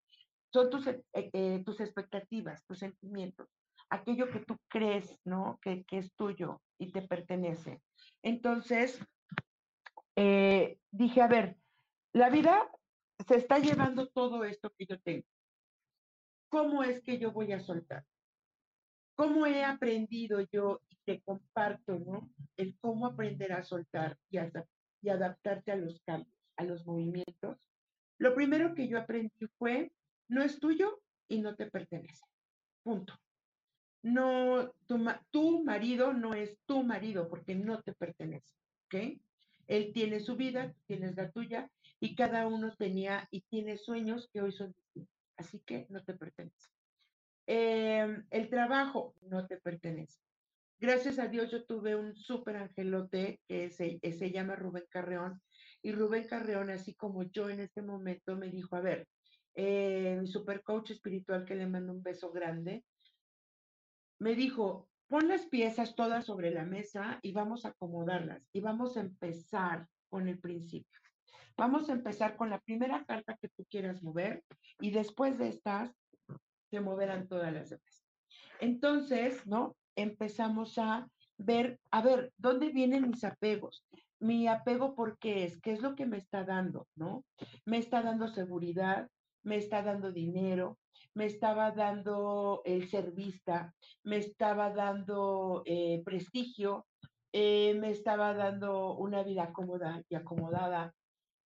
[0.51, 3.47] son tus, eh, eh, tus expectativas, tus sentimientos,
[3.89, 5.59] aquello que tú crees, ¿no?
[5.61, 7.81] Que, es tuyo y te pertenece.
[8.21, 8.99] Entonces,
[10.15, 11.57] eh, dije, a ver,
[12.13, 12.69] la vida
[13.27, 15.25] se está llevando todo esto que yo tengo.
[16.49, 18.03] ¿Cómo es que yo voy a soltar?
[19.15, 22.31] ¿Cómo he aprendido yo y te comparto, ¿no?
[22.57, 24.39] El cómo aprender a soltar y,
[25.01, 27.57] y adaptarte a los cambios, a los movimientos.
[28.17, 29.91] Lo primero que yo aprendí fue,
[30.29, 32.25] no es tuyo y no te pertenece.
[32.83, 33.13] Punto
[34.01, 39.19] no, tu, marido no es tu marido porque no te pertenece, ¿ok?
[39.67, 44.29] Él tiene su vida, tú tienes la tuya y cada uno tenía y tiene sueños
[44.31, 46.69] que hoy son distintos, así que no te pertenece.
[47.45, 50.19] Em, el trabajo no te pertenece.
[50.79, 55.41] Gracias a Dios yo tuve un súper angelote que se, se llama Rubén Carreón
[55.81, 59.07] y Rubén Carreón, así como yo en este momento, me dijo, a ver,
[59.55, 62.85] eh, mi super coach espiritual que le mando un beso grande,
[64.19, 68.97] me dijo, pon las piezas todas sobre la mesa y vamos a acomodarlas y vamos
[68.97, 70.99] a empezar con el principio.
[71.57, 74.43] Vamos a empezar con la primera carta que tú quieras mover
[74.79, 75.91] y después de estas
[76.69, 78.05] se moverán todas las demás.
[78.59, 79.75] Entonces, ¿no?
[79.95, 83.85] Empezamos a ver, a ver, ¿dónde vienen mis apegos?
[84.19, 85.59] Mi apego, ¿por qué es?
[85.59, 86.87] ¿Qué es lo que me está dando?
[86.95, 87.25] ¿No?
[87.65, 89.09] Me está dando seguridad,
[89.43, 90.77] me está dando dinero,
[91.13, 96.87] me estaba dando el ser vista, me estaba dando eh, prestigio,
[97.31, 100.93] eh, me estaba dando una vida cómoda y acomodada.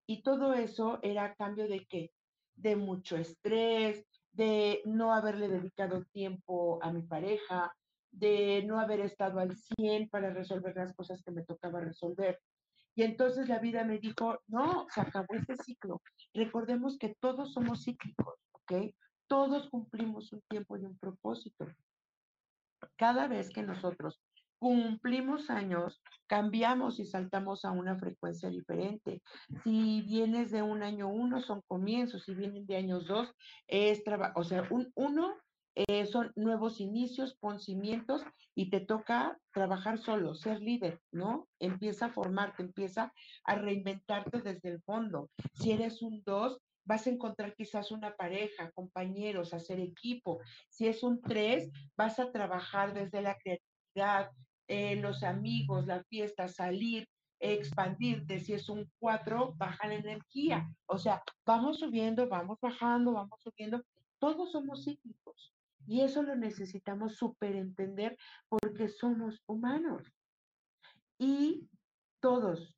[0.06, 2.12] Y todo eso era a cambio de qué?
[2.56, 7.73] De mucho estrés, de no haberle dedicado tiempo a mi pareja,
[8.12, 12.39] de no haber estado al 100 para resolver las cosas que me tocaba resolver.
[12.95, 16.02] Y entonces la vida me dijo, no, se acabó este ciclo.
[16.34, 18.93] Recordemos que todos somos cíclicos, ¿ok?
[19.28, 21.68] Todos cumplimos un tiempo y un propósito.
[22.96, 24.20] Cada vez que nosotros
[24.60, 29.22] cumplimos años, cambiamos y saltamos a una frecuencia diferente.
[29.64, 33.34] Si vienes de un año uno, son comienzos, si vienen de años dos,
[33.68, 35.36] es trabajo, o sea, un uno
[35.76, 38.24] eh, son nuevos inicios, pon cimientos
[38.56, 41.48] y te toca trabajar solo, ser líder, ¿no?
[41.60, 43.12] Empieza a formarte, empieza
[43.44, 45.30] a reinventarte desde el fondo.
[45.54, 50.39] Si eres un dos, vas a encontrar quizás una pareja, compañeros, hacer equipo.
[50.69, 54.32] Si es un tres, vas a trabajar desde la creatividad,
[54.67, 57.08] eh, los amigos, la fiesta, salir,
[57.39, 58.39] expandirte.
[58.39, 60.69] Si es un cuatro, baja la energía.
[60.86, 63.84] O sea, vamos subiendo, vamos bajando, vamos subiendo.
[64.19, 65.54] Todos somos cíclicos.
[65.86, 68.17] Y eso lo necesitamos súper entender
[68.48, 70.04] porque somos humanos.
[71.17, 71.67] Y
[72.22, 72.78] todos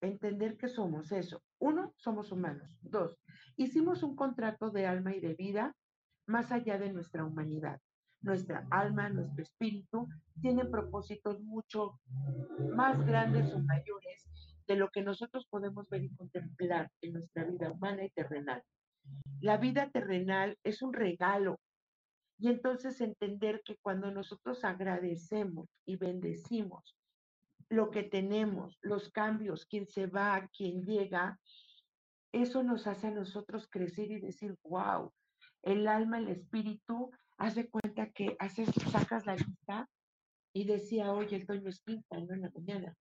[0.00, 1.42] entender que somos eso.
[1.58, 2.78] Uno, somos humanos.
[2.80, 3.16] Dos,
[3.56, 5.74] hicimos un contrato de alma y de vida
[6.26, 7.80] más allá de nuestra humanidad.
[8.22, 10.08] Nuestra alma, nuestro espíritu
[10.40, 12.00] tienen propósitos mucho
[12.74, 14.26] más grandes o mayores
[14.66, 18.62] de lo que nosotros podemos ver y contemplar en nuestra vida humana y terrenal.
[19.40, 21.60] La vida terrenal es un regalo
[22.38, 26.96] y entonces entender que cuando nosotros agradecemos y bendecimos
[27.68, 31.38] lo que tenemos, los cambios, quién se va, quién llega,
[32.42, 35.12] eso nos hace a nosotros crecer y decir, wow,
[35.62, 39.88] el alma, el espíritu, hace cuenta que haces, sacas la lista
[40.52, 42.94] y decía, oye, el Toño es quinta, no en la mañana.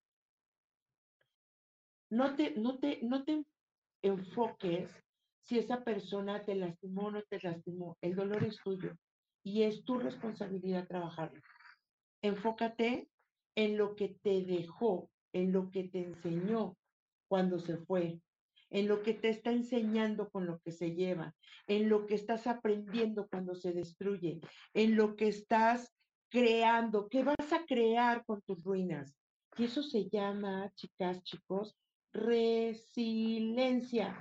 [2.10, 3.44] No te, no te, no te
[4.04, 4.92] enfoques
[5.42, 7.98] si esa persona te lastimó o no te lastimó.
[8.02, 8.94] El dolor es tuyo
[9.44, 11.42] y es tu responsabilidad trabajarlo.
[12.22, 13.10] Enfócate
[13.56, 16.78] en lo que te dejó, en lo que te enseñó
[17.28, 18.22] cuando se fue,
[18.74, 21.36] en lo que te está enseñando con lo que se lleva,
[21.68, 24.42] en lo que estás aprendiendo cuando se destruye,
[24.74, 25.94] en lo que estás
[26.30, 29.16] creando, qué vas a crear con tus ruinas.
[29.58, 31.78] Y eso se llama, chicas, chicos,
[32.12, 34.18] resiliencia.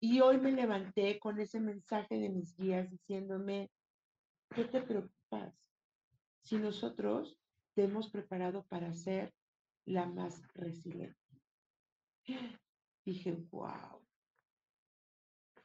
[0.00, 3.70] Y hoy me levanté con ese mensaje de mis guías diciéndome,
[4.54, 5.54] ¿qué te preocupas?
[6.40, 7.36] Si nosotros
[7.74, 9.34] te hemos preparado para ser
[9.84, 11.20] la más resiliente.
[13.06, 14.02] Dije, wow.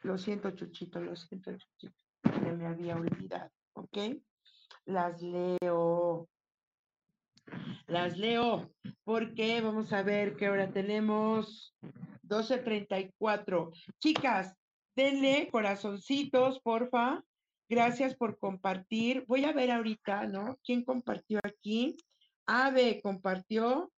[0.03, 2.03] Lo siento, Chuchito, lo siento, Chuchito.
[2.21, 3.97] que me había olvidado, ¿ok?
[4.85, 6.29] Las leo.
[7.87, 8.71] Las leo
[9.03, 11.75] porque vamos a ver qué hora tenemos.
[12.21, 13.71] 12.34.
[13.99, 14.55] Chicas,
[14.95, 17.23] denle corazoncitos, porfa.
[17.67, 19.25] Gracias por compartir.
[19.27, 20.59] Voy a ver ahorita, ¿no?
[20.63, 21.97] ¿Quién compartió aquí?
[22.45, 23.91] Ave compartió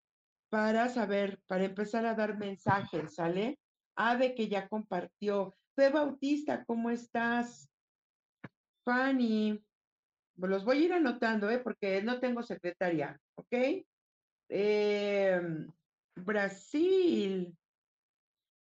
[0.53, 3.57] para saber, para empezar a dar mensajes, ¿sale?
[3.95, 5.55] Ave que ya compartió.
[5.75, 7.67] Fe Bautista, ¿cómo estás?
[8.85, 9.65] Fanny,
[10.35, 11.57] los voy a ir anotando, ¿eh?
[11.57, 13.83] Porque no tengo secretaria, ¿ok?
[14.49, 15.67] Em,
[16.17, 17.57] Brasil,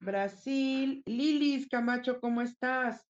[0.01, 3.01] Brasil, Lilis Camacho, ¿cómo estás?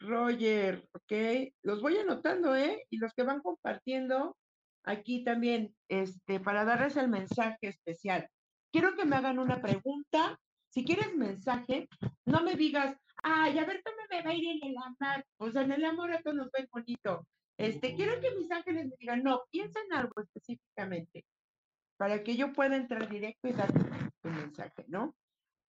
[0.00, 1.52] Roger, ¿ok?
[1.62, 2.86] Los voy anotando, ¿eh?
[2.88, 4.38] Y los que van compartiendo
[4.86, 8.28] aquí también, este, para darles el mensaje especial.
[8.72, 10.38] Quiero que me hagan una pregunta.
[10.70, 11.88] Si quieres mensaje,
[12.24, 15.24] no me digas, ay, a ver cómo me va a ir en el amor.
[15.38, 17.26] O sea, en el amor esto nos ve bonito.
[17.58, 21.24] Este, quiero que mis ángeles me digan, no, piensa en algo específicamente
[21.96, 25.14] para que yo pueda entrar directo y dar tu mensaje, ¿no?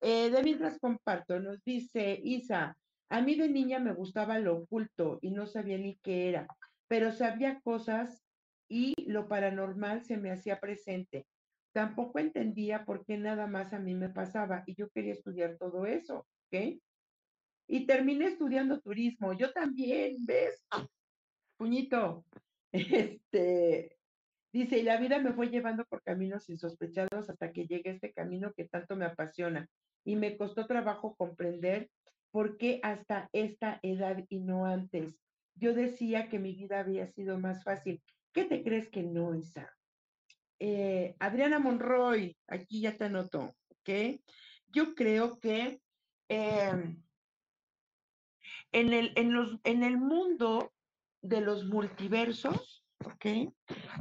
[0.02, 2.78] Eh, de mientras comparto, nos dice Isa,
[3.10, 6.48] a mí de niña me gustaba lo oculto y no sabía ni qué era,
[6.88, 8.27] pero sabía cosas
[8.68, 11.26] y lo paranormal se me hacía presente.
[11.74, 15.86] Tampoco entendía por qué nada más a mí me pasaba y yo quería estudiar todo
[15.86, 16.80] eso, ¿ok?
[17.68, 19.34] Y terminé estudiando turismo.
[19.34, 20.66] Yo también, ¿ves?
[21.58, 22.26] Puñito.
[22.74, 23.98] Este,
[24.52, 28.12] dice, y la vida me fue llevando por caminos insospechados hasta que llegué a este
[28.12, 29.68] camino que tanto me apasiona.
[30.04, 31.90] Y me costó trabajo comprender
[32.32, 35.20] ¿Por qué hasta esta edad y no antes?
[35.56, 38.02] Yo decía que mi vida había sido más fácil.
[38.38, 39.76] ¿Qué te crees que no, Isa?
[40.60, 44.22] Eh, Adriana Monroy, aquí ya te anoto, ¿ok?
[44.68, 45.82] Yo creo que
[46.30, 47.04] em,
[48.72, 50.72] en, el, en, los, en el mundo
[51.24, 53.56] de los multiversos, ¿ok?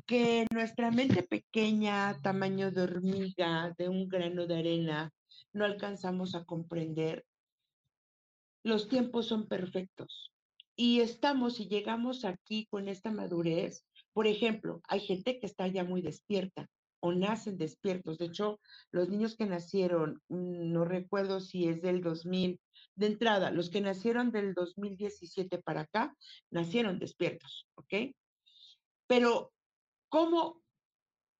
[0.04, 5.10] Que nuestra mente pequeña, tamaño de hormiga, de un grano de arena,
[5.54, 7.24] no alcanzamos a comprender,
[8.62, 10.30] los tiempos son perfectos.
[10.78, 13.86] Y estamos y llegamos aquí con esta madurez.
[14.16, 18.16] Por ejemplo, hay gente que está ya muy despierta o nacen despiertos.
[18.16, 18.58] De hecho,
[18.90, 22.58] los niños que nacieron, mm, no recuerdo si es del 2000,
[22.94, 26.16] de entrada, los que nacieron del 2017 para acá,
[26.50, 28.14] nacieron despiertos, ¿ok?
[29.06, 29.52] Pero,
[30.08, 30.62] ¿cómo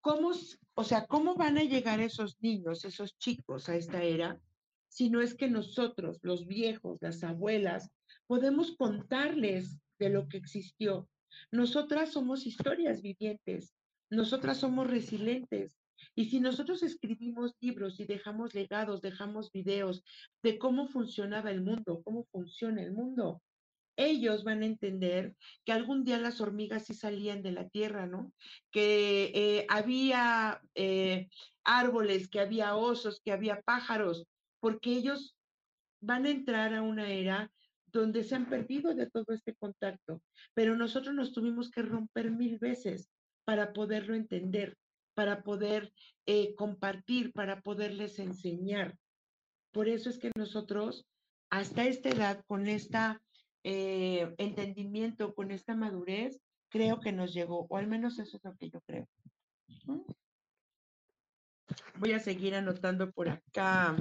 [0.03, 0.33] ¿cómo,
[0.75, 4.39] o sea, cómo van a llegar esos niños, esos chicos a esta era?
[4.89, 7.91] Si no es que nosotros, los viejos, las abuelas,
[8.27, 11.09] podemos contarles de lo que existió.
[11.51, 13.75] Nosotras somos historias vivientes,
[14.11, 15.79] nosotras somos resilientes.
[16.15, 20.03] Y si nosotros escribimos libros y dejamos legados, dejamos videos
[20.43, 23.43] de cómo funcionaba el mundo, cómo funciona el mundo,
[23.97, 28.33] ellos van a entender que algún día las hormigas sí salían de la tierra, ¿no?
[28.71, 31.29] Que eh, había eh,
[31.65, 34.27] árboles, que había osos, que había pájaros,
[34.61, 35.37] porque ellos
[36.01, 37.51] van a entrar a una era
[37.97, 40.23] donde se han perdido de todo este contacto,
[40.55, 43.11] pero nosotros nos tuvimos que romper mil veces
[43.45, 44.77] para poderlo entender,
[45.15, 45.93] para poder
[46.27, 48.97] eh, compartir, para poderles enseñar.
[49.73, 51.07] Por eso es que nosotros,
[51.51, 52.99] hasta esta edad, con este
[53.63, 58.71] entendimiento, con esta madurez, creo que nos llegó, o al menos eso es lo que
[58.71, 59.09] yo creo.
[61.99, 63.97] Voy a seguir anotando por acá.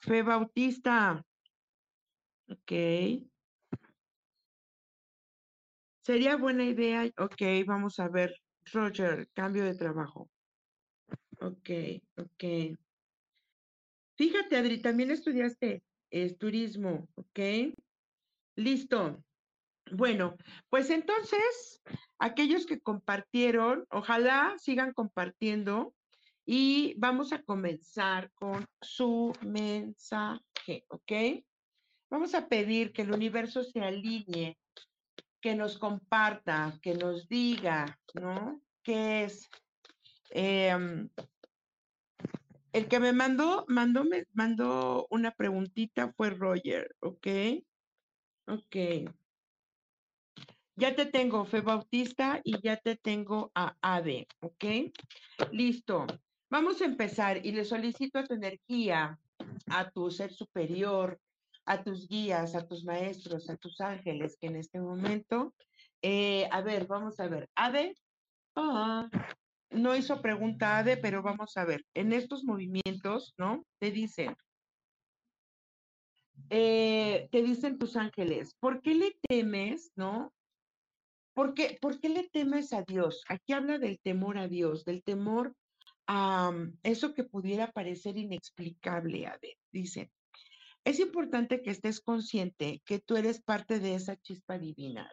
[0.00, 1.24] Fe Bautista.
[2.48, 3.29] Ok.
[6.10, 7.08] Sería buena idea.
[7.18, 8.34] Ok, vamos a ver.
[8.72, 10.28] Roger, cambio de trabajo.
[11.40, 11.70] Ok,
[12.16, 12.76] ok.
[14.16, 17.38] Fíjate, Adri, también estudiaste eh, turismo, ¿ok?
[18.56, 19.22] Listo.
[19.92, 20.36] Bueno,
[20.68, 21.80] pues entonces,
[22.18, 25.94] aquellos que compartieron, ojalá sigan compartiendo
[26.44, 31.12] y vamos a comenzar con su mensaje, ¿ok?
[32.10, 34.58] Vamos a pedir que el universo se alinee,
[35.40, 38.60] que nos comparta, que nos diga, ¿no?
[38.82, 39.50] ¿Qué es?
[40.30, 41.08] Em,
[42.72, 47.26] el que me mandó, mandó, me mandó una preguntita fue Roger, ¿ok?
[48.46, 48.76] Ok.
[50.76, 54.64] Ya te tengo, Fe Bautista, y ya te tengo a Ade, ¿ok?
[55.52, 56.06] Listo.
[56.48, 59.18] Vamos a empezar y le solicito a tu energía,
[59.66, 61.20] a tu ser superior,
[61.64, 65.54] a tus guías, a tus maestros, a tus ángeles que en este momento,
[66.02, 67.94] eh, a ver, vamos a ver, Ade,
[68.56, 69.08] ah,
[69.70, 73.64] no hizo pregunta Ade, pero vamos a ver, en estos movimientos, ¿no?
[73.78, 74.34] Te dicen,
[76.48, 80.32] eh, te dicen tus ángeles, ¿por qué le temes, no?
[81.34, 83.22] ¿Por qué, ¿Por qué le temes a Dios?
[83.28, 85.54] Aquí habla del temor a Dios, del temor
[86.06, 89.56] a mm, eso que pudiera parecer inexplicable, Ade.
[89.70, 90.10] Dice,
[90.84, 95.10] es importante que estés consciente que tú eres parte de esa chispa divina,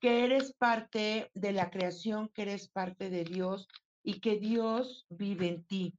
[0.00, 3.68] que eres parte de la creación, que eres parte de Dios
[4.02, 5.94] y que Dios vive en ti.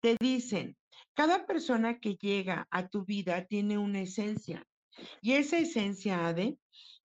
[0.00, 0.76] Te dicen,
[1.14, 4.64] cada persona que llega a tu vida tiene una esencia
[5.20, 6.34] y esa esencia,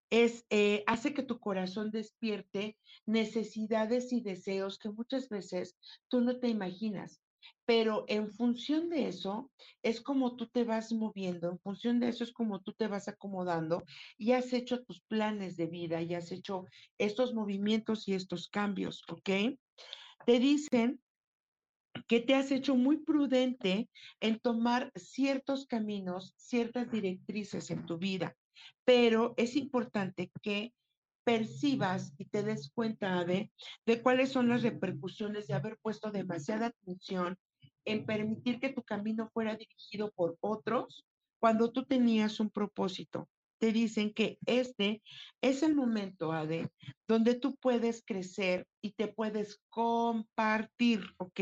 [0.09, 6.47] eh, hace que tu corazón despierte necesidades y deseos que muchas veces tú no te
[6.47, 7.22] imaginas.
[7.65, 9.49] Pero en función de eso
[9.82, 13.08] es como tú te vas moviendo, en función de eso es como tú te vas
[13.08, 13.84] acomodando
[14.17, 16.65] y has hecho tus planes de vida y has hecho
[16.97, 19.30] estos movimientos y estos cambios, ¿ok?
[20.26, 21.02] Te dicen
[22.08, 28.36] que te has hecho muy prudente en tomar ciertos caminos, ciertas directrices en tu vida,
[28.84, 30.73] pero es importante que
[31.23, 33.52] percibas y te des cuenta de,
[33.86, 37.38] de cuáles son las repercusiones de haber puesto demasiada atención
[37.86, 41.06] en permitir que tu camino fuera dirigido por otros
[41.39, 43.28] cuando tú tenías un propósito
[43.63, 45.02] te dicen que este
[45.41, 46.69] es el momento, Ade,
[47.08, 51.39] donde tú puedes crecer y te puedes compartir, ¿ok?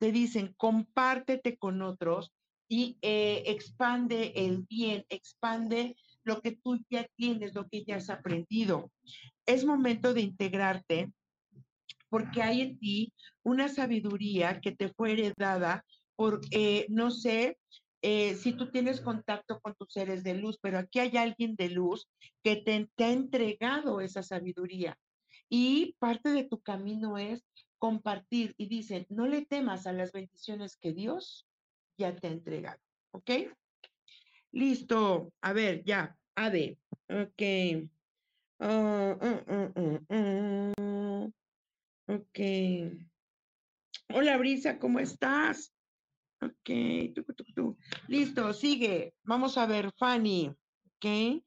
[0.00, 2.32] Te dicen, compártete con otros
[2.68, 8.10] y eh, expande el bien, expande lo que tú ya tienes, lo que ya has
[8.10, 8.90] aprendido.
[9.46, 11.12] Es momento de integrarte
[12.12, 13.10] porque hay en ti
[13.42, 15.82] una sabiduría que te fue heredada
[16.14, 17.56] por, eh, no sé,
[18.02, 21.70] eh, si tú tienes contacto con tus seres de luz, pero aquí hay alguien de
[21.70, 22.10] luz
[22.42, 24.98] que te, ha entregado esa sabiduría.
[25.48, 27.46] Y parte de tu camino es
[27.78, 31.46] compartir y dicen, no le temas a las bendiciones que Dios
[31.96, 32.78] ya te ha entregado.
[33.12, 33.30] ¿Ok?
[34.50, 35.32] Listo.
[35.40, 36.14] A ver, ya.
[36.34, 36.76] Ade.
[37.08, 37.88] Ok.
[38.60, 39.16] Ah,
[42.32, 42.40] ok.
[44.08, 45.72] Hola, Brisa, ¿cómo estás?
[46.40, 46.70] Ok,
[48.08, 49.14] listo, sigue.
[49.22, 50.48] Vamos a ver, Fanny.
[50.96, 51.42] Ok.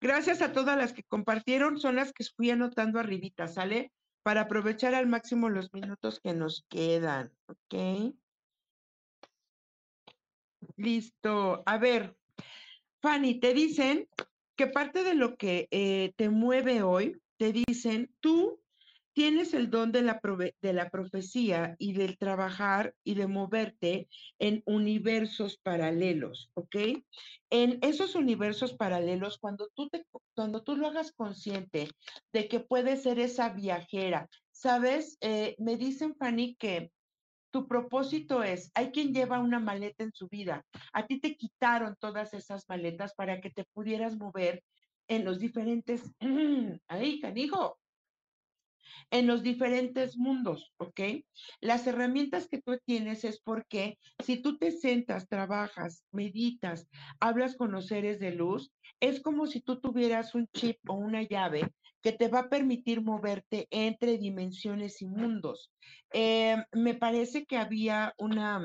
[0.00, 3.92] Gracias a todas las que compartieron, son las que fui anotando arribita, ¿sale?
[4.22, 8.14] Para aprovechar al máximo los minutos que nos quedan, ¿ok?
[10.76, 11.62] Listo.
[11.66, 12.16] A ver,
[13.02, 14.08] Fanny, te dicen
[14.56, 18.60] que parte de lo que eh, te mueve hoy, te dicen, tú
[19.12, 20.20] tienes el don de la,
[20.62, 24.08] de la profecía y del trabajar y de moverte
[24.38, 26.76] en universos paralelos, ¿ok?
[27.50, 30.04] En esos universos paralelos, cuando tú, te,
[30.34, 31.88] cuando tú lo hagas consciente
[32.32, 35.18] de que puedes ser esa viajera, ¿sabes?
[35.20, 36.92] Eh, me dicen, Fanny, que
[37.50, 40.64] tu propósito es, hay quien lleva una maleta en su vida.
[40.92, 44.62] A ti te quitaron todas esas maletas para que te pudieras mover
[45.08, 46.14] en los diferentes,
[46.88, 47.79] ahí, canijo,
[49.10, 51.00] en los diferentes mundos, ¿ok?
[51.60, 56.86] Las herramientas que tú tienes es porque si tú te sentas, trabajas, meditas,
[57.20, 61.22] hablas con los seres de luz, es como si tú tuvieras un chip o una
[61.22, 61.72] llave
[62.02, 65.70] que te va a permitir moverte entre dimensiones y mundos.
[66.12, 68.56] Eh, me parece que había una,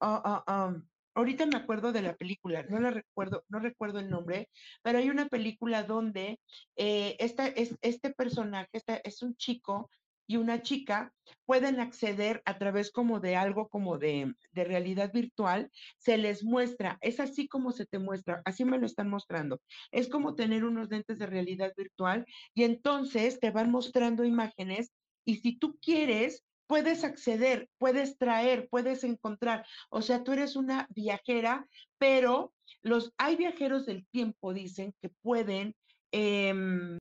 [0.00, 0.76] ah, ah, ah,
[1.18, 4.48] ahorita me acuerdo de la película, no la recuerdo, no recuerdo el nombre,
[4.82, 6.38] pero hay una película donde
[6.76, 8.68] eh, esta, es, este personaje
[9.02, 9.90] es un chico
[10.28, 11.12] y una chica
[11.44, 16.98] pueden acceder a través como de algo como de, de, realidad virtual, se les muestra,
[17.00, 19.60] es así como se te muestra, así me lo están mostrando,
[19.90, 24.92] es como tener unos lentes de realidad virtual y entonces te van mostrando imágenes
[25.24, 29.66] y si tú quieres, puedes acceder, puedes traer, puedes encontrar.
[29.90, 31.66] O sea, tú eres una viajera,
[31.98, 32.52] pero
[32.82, 35.74] los hay viajeros del tiempo, dicen, que pueden
[36.12, 36.98] em,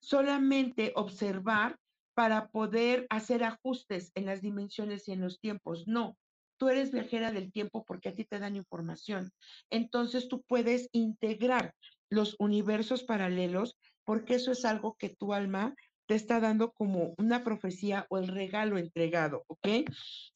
[0.00, 1.76] solamente observar
[2.14, 5.88] para poder hacer ajustes en las dimensiones y en los tiempos.
[5.88, 6.16] No,
[6.58, 9.32] tú eres viajera del tiempo porque a ti te dan información.
[9.70, 11.74] Entonces tú puedes integrar
[12.10, 15.74] los universos paralelos porque eso es algo que tu alma
[16.10, 19.88] te está dando como una profecía o el regalo entregado, ¿ok?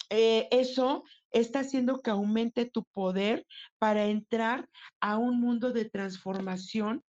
[0.09, 1.03] Eh, eso
[1.33, 3.45] está haciendo que aumente tu poder
[3.81, 4.69] para entrar
[5.01, 7.03] a un mundo de transformación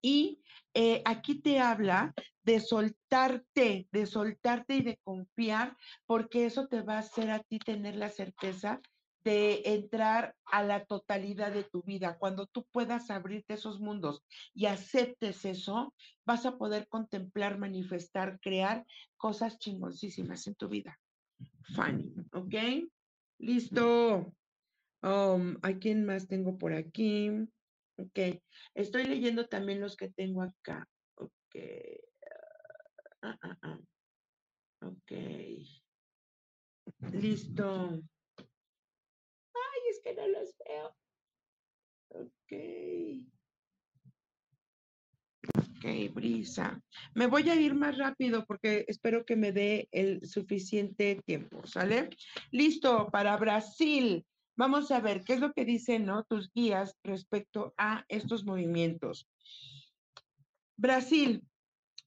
[0.00, 0.40] y
[0.74, 2.14] eh, aquí te habla
[2.44, 7.58] de soltarte, de soltarte y de confiar, porque eso te va a hacer a ti
[7.58, 8.80] tener la certeza
[9.26, 12.16] de entrar a la totalidad de tu vida.
[12.16, 14.22] Cuando tú puedas abrirte esos mundos
[14.54, 15.92] y aceptes eso,
[16.24, 21.00] vas a poder contemplar, manifestar, crear cosas chingoncísimas en tu vida.
[21.74, 22.54] Fanny, ¿ok?
[23.38, 24.32] Listo.
[25.02, 27.28] Um, ¿A quién más tengo por aquí?
[27.96, 28.40] Ok.
[28.74, 30.88] Estoy leyendo también los que tengo acá.
[31.16, 31.56] Ok.
[33.22, 33.80] Ah, ah, ah.
[34.82, 35.12] Ok.
[37.10, 38.04] Listo
[40.02, 40.96] que no los veo.
[42.10, 43.26] Ok.
[45.58, 46.82] Ok, Brisa.
[47.14, 52.10] Me voy a ir más rápido porque espero que me dé el suficiente tiempo, ¿sale?
[52.50, 54.24] Listo, para Brasil.
[54.56, 56.24] Vamos a ver qué es lo que dicen ¿no?
[56.24, 59.28] tus guías respecto a estos movimientos.
[60.76, 61.42] Brasil,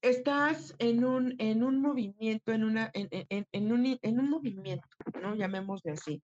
[0.02, 4.88] estás en un, en un movimiento, en, una, en, en, un, en un movimiento,
[5.22, 5.36] ¿no?
[5.36, 6.22] Llamémosle así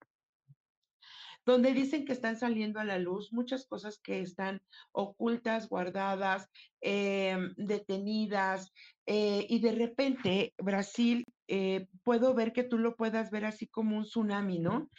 [1.45, 6.49] donde dicen que están saliendo a la luz muchas cosas que están ocultas, guardadas,
[6.81, 8.71] em, detenidas,
[9.05, 13.97] eh, y de repente Brasil, eh, puedo ver que tú lo puedas ver así como
[13.97, 14.89] un tsunami, ¿no?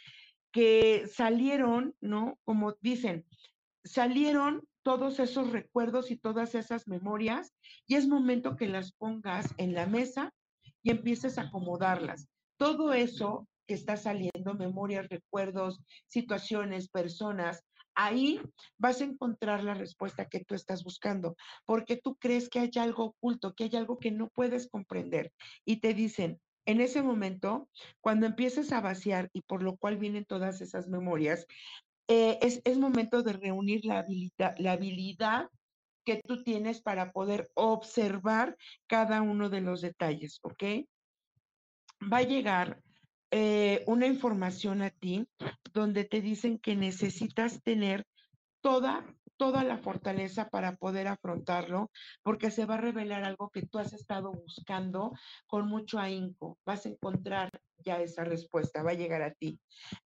[0.51, 2.39] Que salieron, ¿no?
[2.45, 3.25] Como dicen,
[3.83, 7.53] salieron todos esos recuerdos y todas esas memorias
[7.87, 10.33] y es momento que las pongas en la mesa
[10.81, 12.29] y empieces a acomodarlas.
[12.57, 17.63] Todo eso que está saliendo, memorias, recuerdos, situaciones, personas,
[17.97, 18.39] ahí
[18.77, 23.05] vas a encontrar la respuesta que tú estás buscando, porque tú crees que hay algo
[23.05, 25.33] oculto, que hay algo que no puedes comprender.
[25.65, 30.25] Y te dicen, en ese momento, cuando empieces a vaciar y por lo cual vienen
[30.25, 31.47] todas esas memorias,
[32.07, 35.49] eh, es, es, momento de reunir la habilidad, la habilidad
[36.05, 38.55] que tú tienes para poder observar
[38.85, 40.63] cada uno de los detalles, ¿ok?
[42.01, 42.81] Va a llegar
[43.31, 45.27] eh, una información a ti
[45.73, 48.05] donde te dicen que necesitas tener
[48.61, 49.05] toda,
[49.37, 51.91] toda la fortaleza para poder afrontarlo,
[52.23, 55.13] porque se va a revelar algo que tú has estado buscando
[55.45, 56.57] con mucho ahínco.
[56.65, 59.59] Vas a encontrar ya esa respuesta, va a llegar a ti.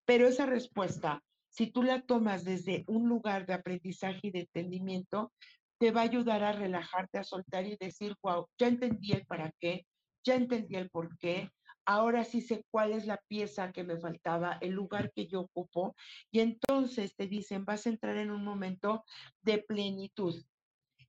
[0.04, 5.32] Pero esa respuesta, si tú la tomas desde un lugar de aprendizaje y de entendimiento,
[5.78, 9.52] te va a ayudar a relajarte, a soltar y decir, wow, ya entendí el para
[9.58, 9.86] qué,
[10.24, 11.50] ya entendí el por qué,
[11.84, 15.94] ahora sí sé cuál es la pieza que me faltaba, el lugar que yo ocupo,
[16.30, 19.04] y entonces te dicen, vas a entrar en un momento
[19.42, 20.42] de plenitud,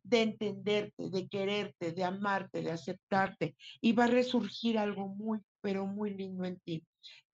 [0.04, 5.86] de entenderte, de quererte, de amarte, de aceptarte, y va a resurgir algo muy, pero
[5.86, 6.84] muy lindo en ti.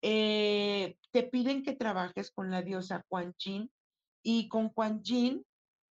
[0.01, 3.69] Eh, te piden que trabajes con la diosa Quan Yin
[4.23, 5.43] y con Quan Yin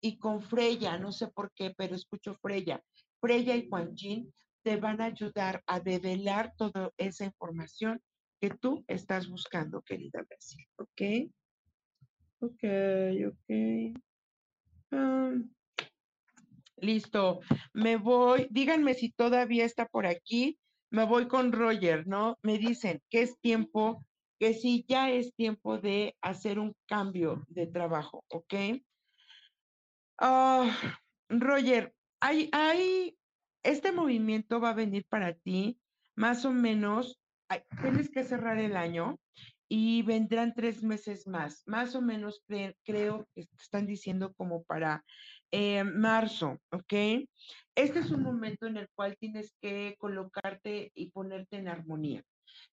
[0.01, 2.83] y con Freya, no sé por qué, pero escucho Freya.
[3.19, 4.31] Freya y Quan Yin
[4.65, 8.01] te van a ayudar a develar toda esa información
[8.41, 10.65] que tú estás buscando, querida Brasil.
[10.77, 11.01] ¿Ok?
[12.39, 12.63] Ok,
[13.27, 14.01] ok.
[14.91, 15.33] Ah,
[16.77, 17.41] listo.
[17.73, 18.47] Me voy.
[18.49, 20.57] Díganme si todavía está por aquí.
[20.89, 22.39] Me voy con Roger, ¿no?
[22.41, 24.03] Me dicen que es tiempo,
[24.39, 28.53] que sí, ya es tiempo de hacer un cambio de trabajo, ¿ok?
[30.17, 30.75] Ah,
[31.29, 33.15] Roger, hay, hay,
[33.65, 35.79] este movimiento va a venir para ti
[36.15, 37.19] más o menos,
[37.81, 39.19] tienes que cerrar el año
[39.67, 42.43] y vendrán tres meses más, más o menos
[42.83, 45.03] creo que están diciendo como para
[45.51, 46.93] eh, marzo, ¿ok?
[47.75, 52.23] Este es un momento en el cual tienes que colocarte y ponerte en armonía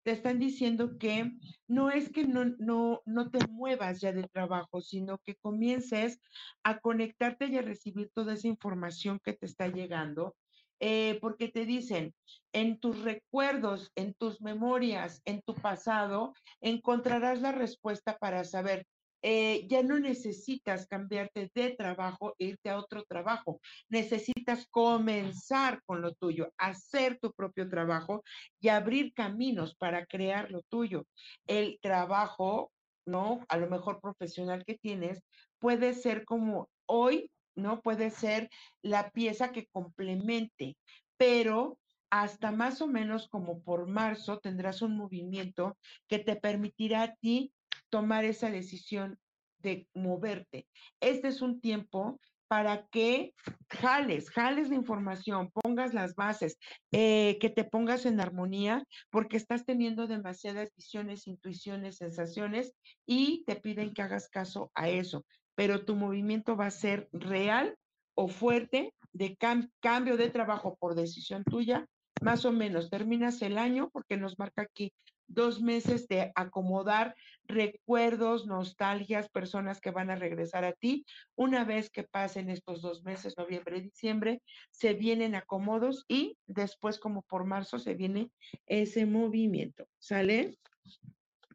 [0.04, 1.32] te están diciendo que
[1.68, 6.20] no es que no, no, no te muevas ya de trabajo, sino que comiences
[6.64, 10.36] a conectarte y a recibir toda esa información que te está llegando,
[10.82, 12.14] eh, porque te dicen,
[12.54, 18.88] en tus recuerdos, en tus memorias, en tu pasado, encontrarás la respuesta para saber
[19.24, 23.62] eh, ya no necesitas cambiarte de trabajo e irte a otro trabajo.
[23.88, 28.24] Necesitas comenzar con lo tuyo, hacer tu propio trabajo
[28.60, 31.06] y abrir caminos para crear lo tuyo.
[31.46, 32.72] El trabajo,
[33.06, 33.46] ¿no?
[33.50, 35.22] A lo mejor profesional que tienes
[35.60, 37.82] puede ser como hoy, ¿no?
[37.82, 38.50] Puede ser
[38.82, 40.78] la pieza que complemente,
[41.18, 41.80] pero
[42.10, 45.78] hasta más o menos como por marzo tendrás un movimiento
[46.08, 47.54] que te permitirá a ti
[47.90, 49.18] tomar esa decisión
[49.60, 50.68] de moverte.
[51.00, 52.20] Este es un tiempo
[52.52, 53.34] para que
[53.70, 56.58] jales, jales la información, pongas las bases,
[56.92, 62.74] eh, que te pongas en armonía, porque estás teniendo demasiadas visiones, intuiciones, sensaciones
[63.06, 65.24] y te piden que hagas caso a eso.
[65.62, 67.78] Pero tu movimiento va a ser real
[68.16, 69.38] o fuerte de
[69.80, 71.86] cambio de trabajo por decisión tuya.
[72.20, 74.92] Más o menos terminas el año porque nos marca aquí
[75.28, 81.06] dos meses de acomodar recuerdos, nostalgias, personas que van a regresar a ti.
[81.36, 84.42] Una vez que pasen estos dos meses, noviembre y diciembre,
[84.72, 88.32] se vienen acomodos y después como por marzo se viene
[88.66, 89.86] ese movimiento.
[90.00, 90.58] ¿Sale?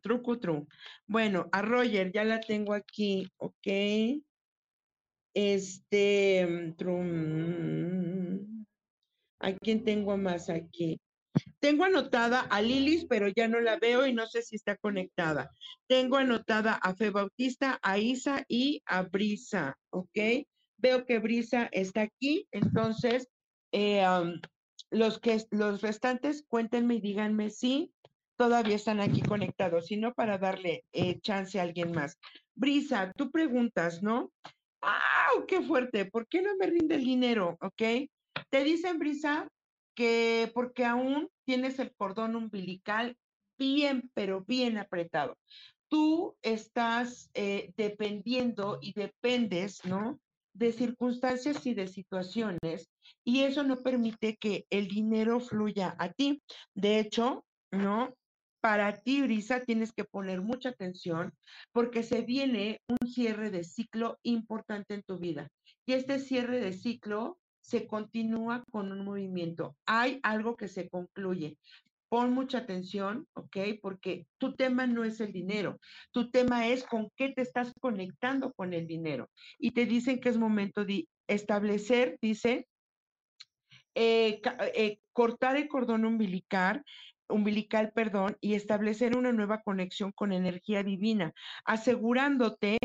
[0.07, 0.69] Truco, truco.
[1.09, 4.23] Bueno, a Roger ya la tengo aquí, ¿ok?
[5.35, 8.65] Este, trum,
[9.41, 11.01] ¿a quién tengo más aquí?
[11.59, 15.51] Tengo anotada a Lilis, pero ya no la veo y no sé si está conectada.
[15.89, 20.47] Tengo anotada a Fe Bautista, a Isa y a Brisa, ¿ok?
[20.77, 23.27] Veo que Brisa está aquí, entonces
[23.73, 24.07] eh,
[24.91, 27.93] los, que, los restantes cuéntenme y díganme si
[28.37, 32.19] todavía están aquí conectados, si no para darle eh, chance a alguien más.
[32.55, 34.31] Brisa, tú preguntas, ¿no?
[34.83, 36.05] ¡Ah, qué fuerte!
[36.07, 37.57] ¿Por qué no me rinde el dinero?
[37.61, 38.09] ¿Ok?
[38.51, 39.49] Te dicen, Brisa,
[39.95, 43.17] que porque aún tienes el cordón umbilical
[43.59, 45.37] bien, pero bien apretado.
[45.89, 50.21] Tú estás eh, dependiendo y dependes, ¿no?
[50.53, 52.89] De circunstancias y de situaciones,
[53.25, 56.43] y eso no permite que el dinero fluya a ti.
[56.75, 58.15] De hecho, ¿no?
[58.67, 61.33] Para ti, Brisa, tienes que poner mucha atención
[61.71, 65.49] porque se viene un cierre de ciclo importante en tu vida.
[65.87, 69.77] Y este cierre de ciclo se continúa con un movimiento.
[69.87, 71.59] Hay algo que se concluye.
[72.09, 73.57] Pon mucha atención, ¿ok?
[73.81, 75.79] Porque tu tema no es el dinero,
[76.11, 79.31] tu tema es con qué te estás conectando con el dinero.
[79.61, 82.67] Y te dicen que es momento de establecer, dice,
[83.95, 84.43] eh,
[84.75, 86.85] eh, cortar el cordón umbilical,
[87.29, 91.33] umbilical, perdón, y establecer una nueva conexión con energía divina,
[91.65, 92.79] asegurándote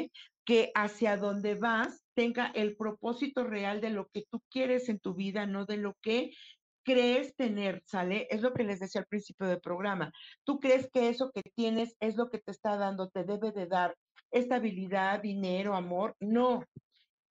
[0.46, 5.14] que hacia donde vas tenga el propósito real de lo que tú quieres en tu
[5.14, 6.32] vida, no de lo que
[6.84, 8.28] crees tener, ¿sale?
[8.30, 10.12] Es lo que les decía al principio del programa.
[10.44, 13.68] Tú crees que eso que tienes es lo que te está dando, te debe de
[13.68, 13.96] dar
[14.32, 16.16] estabilidad, dinero, amor.
[16.20, 16.64] No,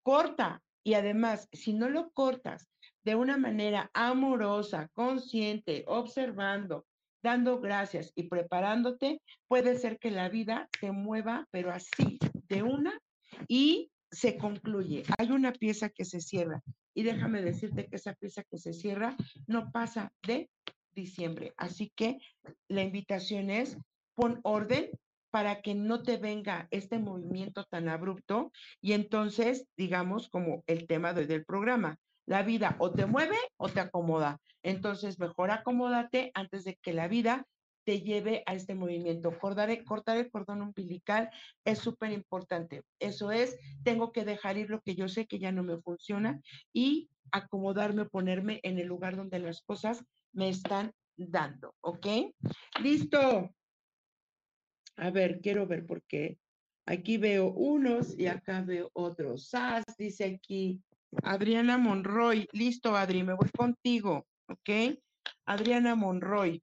[0.02, 0.62] corta.
[0.82, 2.68] Y además, si no lo cortas
[3.02, 6.86] de una manera amorosa, consciente, observando,
[7.22, 12.18] dando gracias y preparándote, puede ser que la vida te mueva, pero así,
[12.48, 12.98] de una,
[13.48, 15.04] y se concluye.
[15.18, 16.62] Hay una pieza que se cierra
[16.94, 19.16] y déjame decirte que esa pieza que se cierra
[19.46, 20.50] no pasa de
[20.92, 21.52] diciembre.
[21.56, 22.18] Así que
[22.68, 23.78] la invitación es
[24.14, 24.90] pon orden
[25.30, 28.50] para que no te venga este movimiento tan abrupto
[28.80, 31.98] y entonces, digamos, como el tema del programa,
[32.30, 34.40] la vida o te mueve o te acomoda.
[34.62, 37.44] Entonces, mejor acomódate antes de que la vida
[37.84, 39.36] te lleve a este movimiento.
[39.36, 41.28] Cortar, cortar el cordón umbilical
[41.64, 42.82] es súper importante.
[43.00, 46.40] Eso es, tengo que dejar ir lo que yo sé que ya no me funciona
[46.72, 52.06] y acomodarme, ponerme en el lugar donde las cosas me están dando, ¿ok?
[52.80, 53.52] Listo.
[54.96, 56.38] A ver, quiero ver por qué.
[56.86, 59.48] Aquí veo unos y acá veo otros.
[59.48, 60.80] Sas, dice aquí
[61.22, 62.48] Adriana Monroy.
[62.52, 64.98] Listo, Adri, me voy contigo, ¿ok?
[65.46, 66.62] Adriana Monroy.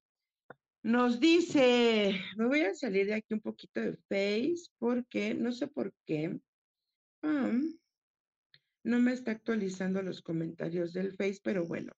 [0.83, 5.67] Nos dice, me voy a salir de aquí un poquito de Face porque no sé
[5.67, 6.39] por qué.
[7.21, 11.91] no me está actualizando los comentarios del Face, pero bueno,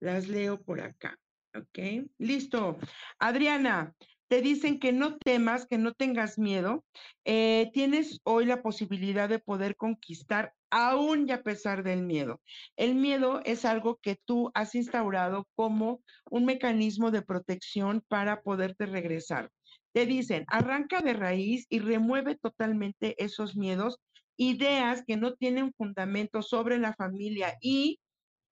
[0.00, 1.18] las leo por acá.
[1.54, 2.08] ¿Ok?
[2.18, 2.78] Listo.
[3.18, 3.94] Adriana,
[4.28, 6.84] te dicen que no temas, que no tengas miedo.
[7.24, 12.40] Eh, tienes hoy la posibilidad de poder conquistar aún y a pesar del miedo.
[12.76, 18.86] El miedo es algo que tú has instaurado como un mecanismo de protección para poderte
[18.86, 19.50] regresar.
[19.92, 23.98] Te dicen, arranca de raíz y remueve totalmente esos miedos,
[24.36, 27.98] ideas que no tienen fundamento sobre la familia y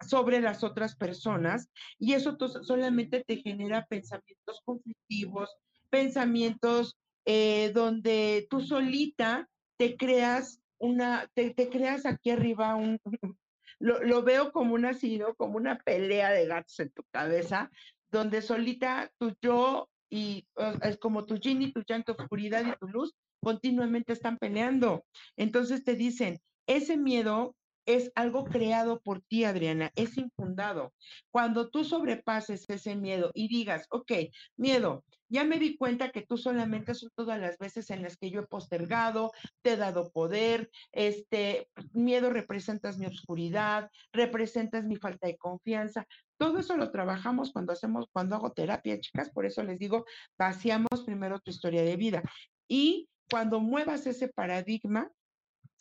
[0.07, 5.51] sobre las otras personas y eso solamente te genera pensamientos conflictivos,
[5.91, 12.99] pensamientos eh, donde tú solita te creas una, te, creas aquí arriba un,
[13.79, 14.93] lo, veo como una,
[15.37, 17.71] como una pelea de gatos en tu cabeza,
[18.11, 20.47] donde solita tu yo y
[20.83, 25.05] es como tu yin y tu yang, tu oscuridad y tu luz continuamente están peleando.
[25.37, 27.55] Entonces te dicen, ese miedo
[27.89, 30.93] es algo creado por ti, Adriana, es infundado.
[31.31, 34.13] Cuando tú sobrepases ese miedo y digas, ok,
[34.59, 38.31] miedo, ya me di cuenta que tú solamente son todas las veces en las que
[38.31, 39.33] yo he postergado,
[39.63, 46.07] te he dado poder, este miedo representas mi oscuridad, representas mi falta de confianza.
[46.37, 50.05] Todo eso lo trabajamos cuando hacemos, cuando hago terapia, chicas, por eso les digo,
[50.39, 52.23] vaciamos primero tu historia de vida.
[52.69, 55.11] Y cuando muevas ese paradigma,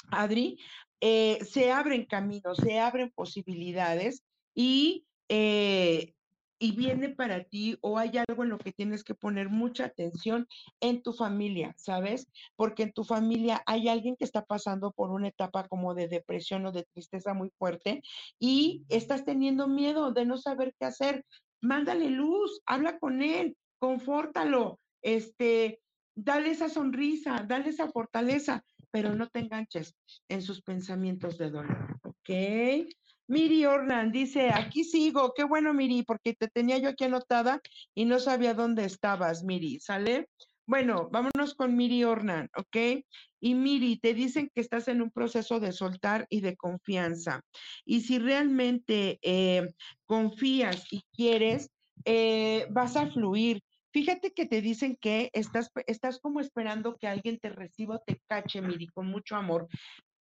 [0.09, 0.57] Adri,
[1.01, 4.23] eh, se abren caminos, se abren posibilidades
[4.55, 6.13] y, eh,
[6.59, 10.47] y viene para ti o hay algo en lo que tienes que poner mucha atención
[10.79, 12.27] en tu familia, ¿sabes?
[12.55, 16.65] Porque en tu familia hay alguien que está pasando por una etapa como de depresión
[16.65, 18.01] o de tristeza muy fuerte
[18.39, 21.25] y estás teniendo miedo de no saber qué hacer.
[21.61, 25.79] Mándale luz, habla con él, confórtalo, este,
[26.15, 29.95] dale esa sonrisa, dale esa fortaleza pero no te enganches
[30.29, 32.87] en sus pensamientos de dolor, ¿ok?
[33.29, 37.59] Miri Orlan dice, aquí sigo, qué bueno Miri, porque te tenía yo aquí anotada
[37.93, 40.29] y no sabía dónde estabas, Miri, ¿sale?
[40.65, 43.03] Bueno, vámonos con Miri Ornan, ¿ok?
[43.39, 47.41] Y Miri, te dicen que estás en un proceso de soltar y de confianza.
[47.85, 49.67] Y si realmente eh,
[50.05, 51.69] confías y quieres,
[52.03, 53.61] eh, vas a fluir.
[53.97, 58.61] Fíjate que te dicen que estás, estás como esperando que alguien te reciba, te cache,
[58.61, 59.67] Miri, con mucho amor.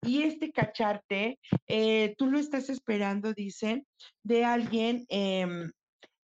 [0.01, 3.85] Y este cacharte, eh, tú lo estás esperando, dicen,
[4.23, 5.45] de alguien, eh,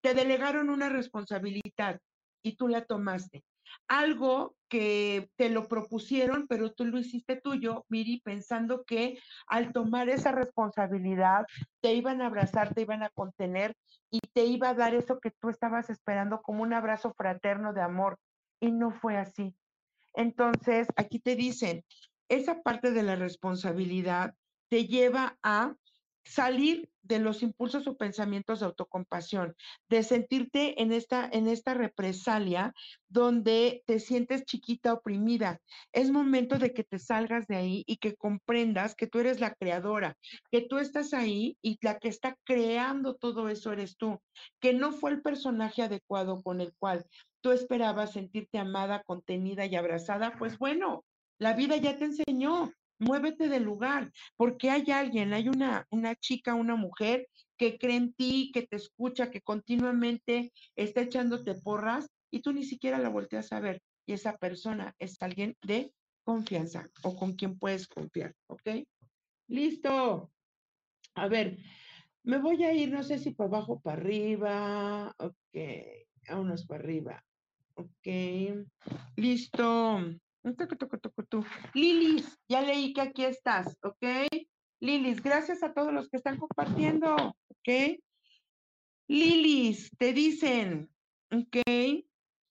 [0.02, 2.00] te delegaron una responsabilidad
[2.44, 3.44] y tú la tomaste
[3.88, 10.10] algo que te lo propusieron, pero tú lo hiciste tuyo, Miri, pensando que al tomar
[10.10, 11.46] esa responsabilidad
[11.82, 13.76] te iban a abrazar, te iban a contener
[14.10, 17.82] y te iba a dar eso que tú estabas esperando como un abrazo fraterno de
[17.82, 18.18] amor.
[18.60, 19.56] Y no fue así.
[20.14, 21.84] Entonces, aquí te dicen,
[22.30, 24.36] esa parte de la responsabilidad
[24.70, 25.76] te lleva a
[26.26, 29.56] salir de los impulsos o pensamientos de autocompasión,
[29.90, 32.74] de sentirte en esta, en esta represalia
[33.10, 35.60] donde te sientes chiquita, oprimida.
[35.92, 39.54] Es momento de que te salgas de ahí y que comprendas que tú eres la
[39.54, 40.18] creadora,
[40.50, 44.20] que tú estás ahí y la que está creando todo eso eres tú,
[44.62, 47.06] que no fue el personaje adecuado con el cual
[47.42, 50.38] tú esperabas sentirte amada, contenida y abrazada.
[50.40, 51.04] Pues bueno,
[51.38, 52.72] la vida ya te enseñó
[53.04, 57.28] muévete del lugar, porque hay alguien, hay una, una chica, una mujer
[57.58, 62.64] que cree en ti, que te escucha, que continuamente está echándote porras y tú ni
[62.64, 63.82] siquiera la volteas a ver.
[64.06, 65.94] Y esa persona es alguien de
[66.24, 68.70] confianza o con quien puedes confiar, ¿ok?
[69.48, 70.32] Listo.
[71.16, 71.58] A ver,
[72.24, 75.58] me voy a ir, no sé si para abajo, para arriba, ok,
[76.28, 77.24] vámonos para arriba,
[77.76, 78.08] ok,
[79.18, 80.00] listo.
[81.74, 84.28] Lilis, ya leí que aquí estás, ¿ok?
[84.80, 88.00] Lilis, gracias a todos los que están compartiendo, ¿ok?
[89.08, 90.90] Lilis, te dicen,
[91.32, 91.62] ¿ok?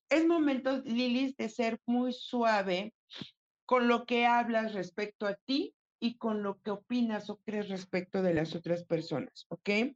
[0.08, 2.94] Es momento, Lilis, de ser muy suave
[3.66, 8.22] con lo que hablas respecto a ti y con lo que opinas o crees respecto
[8.22, 9.94] de las otras personas, ¿ok?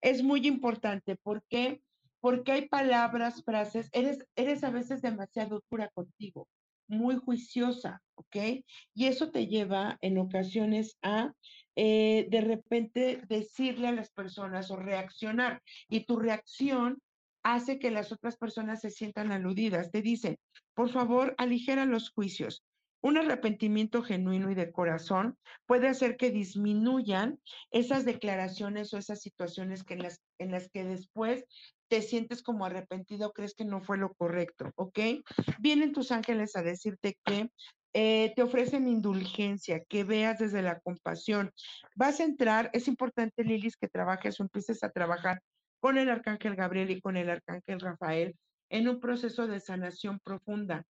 [0.00, 1.80] Es muy importante porque
[2.20, 6.48] Porque hay palabras, frases, eres, eres a veces demasiado dura contigo,
[6.88, 8.36] muy juiciosa, ¿ok?
[8.94, 11.32] Y eso te lleva en ocasiones a
[11.76, 15.62] eh, de repente decirle a las personas o reaccionar.
[15.88, 17.00] Y tu reacción
[17.44, 19.92] hace que las otras personas se sientan aludidas.
[19.92, 20.38] Te dicen,
[20.74, 22.64] por favor, aligera los juicios.
[23.00, 27.38] Un arrepentimiento genuino y de corazón puede hacer que disminuyan
[27.70, 31.44] esas declaraciones o esas situaciones que en, las, en las que después
[31.88, 34.98] te sientes como arrepentido, crees que no fue lo correcto, ¿ok?
[35.58, 37.50] Vienen tus ángeles a decirte que
[37.94, 41.52] eh, te ofrecen indulgencia, que veas desde la compasión.
[41.96, 45.40] Vas a entrar, es importante, Lilis, que trabajes o empieces a trabajar
[45.80, 48.36] con el arcángel Gabriel y con el arcángel Rafael
[48.70, 50.84] en un proceso de sanación profunda.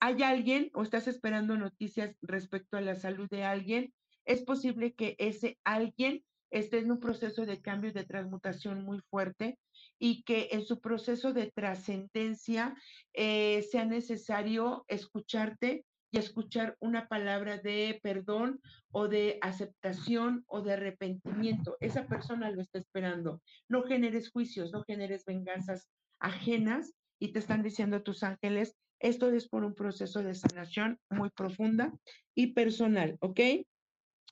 [0.00, 3.92] ¿Hay alguien o estás esperando noticias respecto a la salud de alguien?
[4.24, 9.00] Es posible que ese alguien esté en un proceso de cambio y de transmutación muy
[9.10, 9.58] fuerte
[9.98, 12.74] y que en su proceso de trascendencia
[13.12, 20.72] eh, sea necesario escucharte y escuchar una palabra de perdón o de aceptación o de
[20.72, 21.76] arrepentimiento.
[21.80, 23.40] Esa persona lo está esperando.
[23.68, 25.88] No generes juicios, no generes venganzas
[26.18, 31.30] ajenas y te están diciendo tus ángeles, esto es por un proceso de sanación muy
[31.30, 31.92] profunda
[32.34, 33.40] y personal, ¿ok?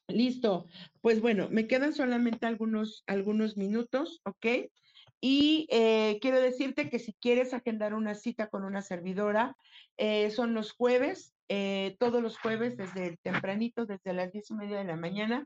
[0.08, 0.66] Listo.
[1.02, 4.70] Pues bueno, me quedan solamente algunos, algunos minutos, ¿ok?
[5.20, 9.54] Y eh, quiero decirte que si quieres agendar una cita con una servidora,
[9.98, 14.78] eh, son los jueves, eh, todos los jueves desde tempranito, desde las diez y media
[14.78, 15.44] de la mañana.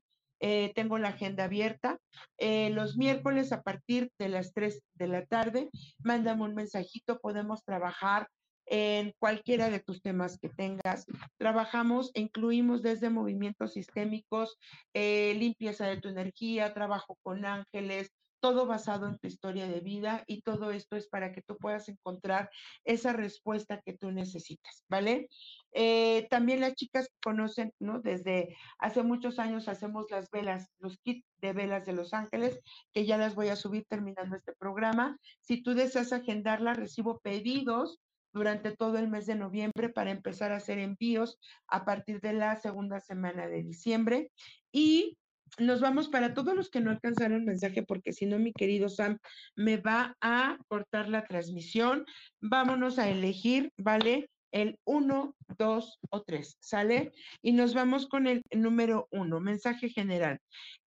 [0.75, 1.99] tengo la agenda abierta.
[2.39, 5.71] los miércoles a partir de las tres de la tarde,
[6.03, 8.27] mándame un mensajito, podemos trabajar
[8.73, 11.05] en cualquiera de tus temas que tengas.
[11.37, 14.57] Trabajamos e incluimos desde movimientos sistémicos,
[14.95, 18.11] limpieza de tu energía, trabajo con ángeles,
[18.41, 21.89] todo basado en tu historia de vida y todo esto es para que tú puedas
[21.91, 22.51] encontrar
[22.85, 25.29] esa respuesta que tú necesitas, ¿vale?
[25.73, 28.01] Eh, también las chicas conocen, ¿no?
[28.01, 32.59] Desde hace muchos años hacemos las velas, los kits de velas de Los Ángeles,
[32.95, 35.19] que ya las voy a subir terminando este programa.
[35.43, 38.01] Si tú deseas agendarla, recibo pedidos
[38.33, 42.57] durante todo el mes de noviembre para empezar a hacer envíos a partir de la
[42.57, 44.31] segunda semana de diciembre.
[44.73, 45.19] Y
[45.59, 49.19] nos vamos para todos los que no alcanzaron mensaje, porque si no, mi querido Sam
[49.55, 52.07] me va a cortar la transmisión.
[52.41, 54.31] Vámonos a elegir, ¿vale?
[54.51, 57.13] El 1, 2 o 3, ¿sale?
[57.43, 60.39] Y nos vamos con el número 1, mensaje general.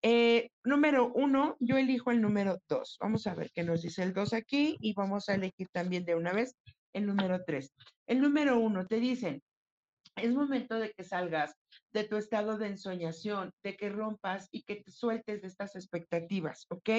[0.03, 2.97] Eh, número 1, yo elijo el número 2.
[2.99, 6.15] Vamos a ver qué nos dice el 2 aquí y vamos a elegir también de
[6.15, 6.55] una vez
[6.95, 7.73] el número 3.
[8.07, 9.41] El número 1 te dicen,
[10.15, 11.53] es momento de que salgas
[11.91, 16.65] de tu estado de ensoñación, de que rompas y que te sueltes de estas expectativas,
[16.69, 16.89] ¿ok?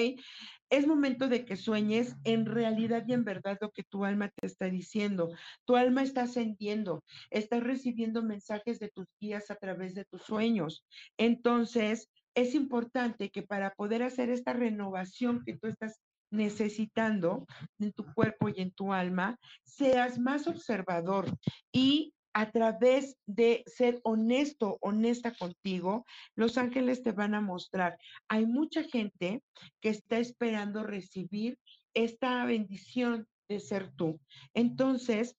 [0.69, 4.45] Es momento de que sueñes en realidad y en verdad lo que tu alma te
[4.45, 5.31] está diciendo.
[5.65, 10.85] Tu alma está ascendiendo, estás recibiendo mensajes de tus guías a través de tus sueños.
[11.17, 15.99] Entonces, es importante que para poder hacer esta renovación que tú estás
[16.31, 17.45] necesitando
[17.79, 21.25] en tu cuerpo y en tu alma, seas más observador
[21.71, 26.05] y a través de ser honesto, honesta contigo,
[26.35, 27.97] los ángeles te van a mostrar.
[28.27, 29.41] Hay mucha gente
[29.81, 31.57] que está esperando recibir
[31.95, 34.19] esta bendición de ser tú.
[34.53, 35.35] Entonces,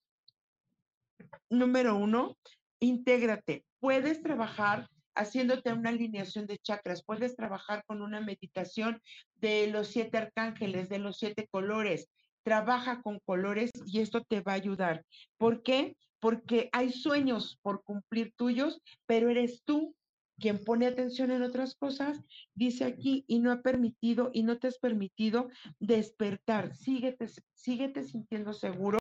[1.49, 2.37] número uno,
[2.81, 3.65] intégrate.
[3.79, 4.89] Puedes trabajar
[5.19, 9.03] haciéndote una alineación de chakras, puedes trabajar con una meditación
[9.37, 12.09] de los siete arcángeles, de los siete colores.
[12.43, 15.05] Trabaja con colores y esto te va a ayudar.
[15.37, 15.97] ¿Por qué?
[16.21, 19.95] porque hay sueños por cumplir tuyos, pero eres tú
[20.39, 22.21] quien pone atención en otras cosas,
[22.55, 26.75] dice aquí, y no ha permitido y no te has permitido despertar.
[26.75, 28.99] Síguete, síguete sintiendo seguro.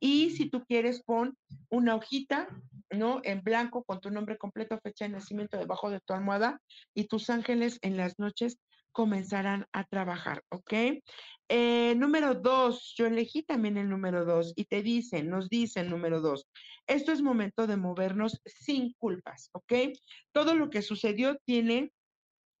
[0.00, 1.36] Y si tú quieres, pon
[1.68, 2.48] una hojita,
[2.90, 3.20] ¿no?
[3.24, 6.60] En blanco con tu nombre completo, fecha de nacimiento debajo de tu almohada
[6.94, 8.58] y tus ángeles en las noches
[8.92, 10.72] comenzarán a trabajar, ¿ok?
[11.48, 16.20] Eh, número dos, yo elegí también el número dos y te dicen, nos dicen número
[16.20, 16.46] dos,
[16.86, 19.72] esto es momento de movernos sin culpas, ¿ok?
[20.32, 21.92] Todo lo que sucedió tiene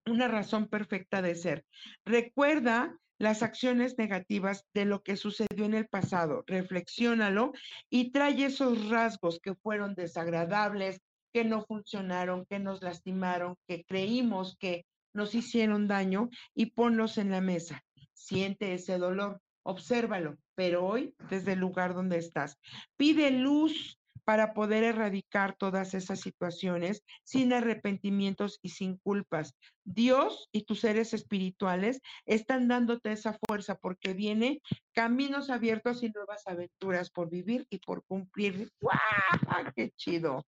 [0.06, 1.64] una razón perfecta de ser.
[2.04, 7.52] Recuerda las acciones negativas de lo que sucedió en el pasado, reflexiónalo
[7.90, 11.00] y trae esos rasgos que fueron desagradables,
[11.32, 17.30] que no funcionaron, que nos lastimaron, que creímos que nos hicieron daño y ponlos en
[17.30, 17.82] la mesa.
[18.12, 22.58] Siente ese dolor, obsérvalo, pero hoy desde el lugar donde estás.
[22.96, 29.56] Pide luz para poder erradicar todas esas situaciones sin arrepentimientos y sin culpas.
[29.84, 34.60] Dios y tus seres espirituales están dándote esa fuerza porque viene
[34.92, 38.70] caminos abiertos y nuevas aventuras por vivir y por cumplir.
[38.80, 39.72] ¡Guau!
[39.74, 40.46] ¡Qué chido!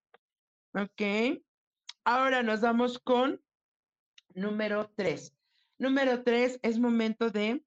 [0.74, 1.42] Ok.
[2.04, 3.40] Ahora nos vamos con
[4.34, 5.34] número tres.
[5.78, 7.62] Número tres es momento de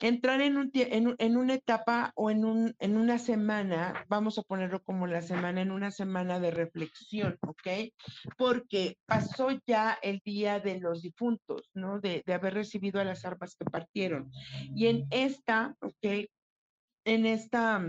[0.00, 4.42] entrar en, un, en, en, una etapa o en, un, en una semana, vamos a
[4.42, 7.92] ponerlo como la semana, en una semana de reflexión, ¿ok?
[8.36, 12.00] Porque pasó ya el día de los difuntos, ¿no?
[12.00, 14.30] De, de haber recibido a las armas que partieron.
[14.74, 16.28] Y en esta, ¿ok?
[17.04, 17.84] En esta,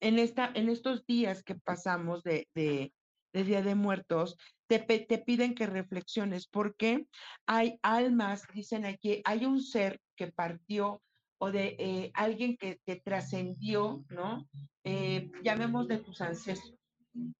[0.00, 2.92] en esta, en estos días que pasamos de, de,
[3.34, 7.06] de Día de Muertos, te, te, piden que reflexiones porque
[7.46, 11.02] hay almas, dicen aquí, hay un ser que partió
[11.38, 14.48] o de eh, alguien que, te trascendió, ¿no?
[14.84, 16.74] Eh, llamemos de tus ancestros.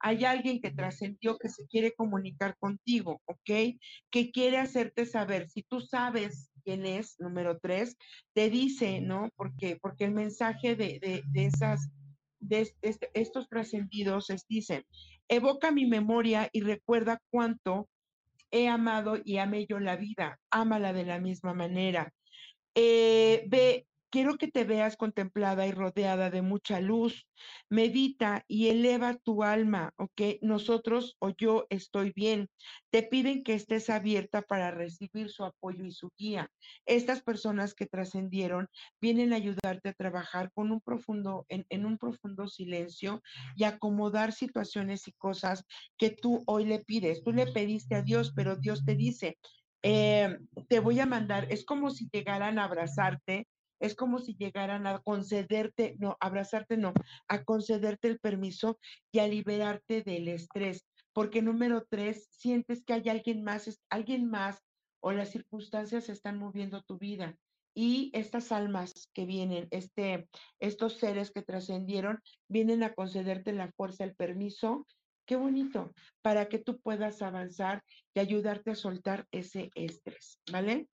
[0.01, 3.79] Hay alguien que trascendió que se quiere comunicar contigo, ¿ok?
[4.11, 5.49] Que quiere hacerte saber.
[5.49, 7.97] Si tú sabes quién es, número tres,
[8.35, 9.31] te dice, ¿no?
[9.37, 11.89] Porque, porque el mensaje de, de, de esas,
[12.41, 14.85] de, de estos trascendidos es, dicen,
[15.29, 17.89] evoca mi memoria y recuerda cuánto
[18.51, 20.39] he amado y amé yo la vida.
[20.51, 22.13] Ámala de la misma manera.
[22.75, 27.27] Eh, ve, quiero que te veas contemplada y rodeada de mucha luz.
[27.69, 30.39] Medita y eleva tu alma, ¿ok?
[30.41, 32.49] Nosotros o yo estoy bien.
[32.93, 36.49] Te piden que estés abierta para recibir su apoyo y su guía.
[36.87, 38.69] Estas personas que trascendieron
[39.01, 43.21] vienen a ayudarte a trabajar con un profundo, en, un profundo silencio
[43.57, 45.65] y acomodar situaciones y cosas
[45.99, 47.25] que tú hoy le pides.
[47.25, 49.39] Tú le pediste a Dios, pero Dios te dice,
[49.83, 50.39] eh,
[50.69, 53.49] te voy a mandar, es como si llegaran a abrazarte
[53.85, 56.95] es como si llegaran a concederte, no, abrazarte, no,
[57.29, 58.79] a concederte el permiso
[59.13, 60.87] y a liberarte del estrés.
[61.13, 64.63] Porque número tres, sientes que hay alguien más, alguien más
[65.01, 67.37] o las circunstancias están moviendo tu vida.
[67.75, 70.29] Y estas almas que vienen, este,
[70.61, 74.87] estos seres que trascendieron, vienen a concederte la fuerza, el permiso.
[75.27, 77.83] Qué bonito, para que tú puedas avanzar
[78.15, 80.89] y ayudarte a soltar ese estrés, ¿vale?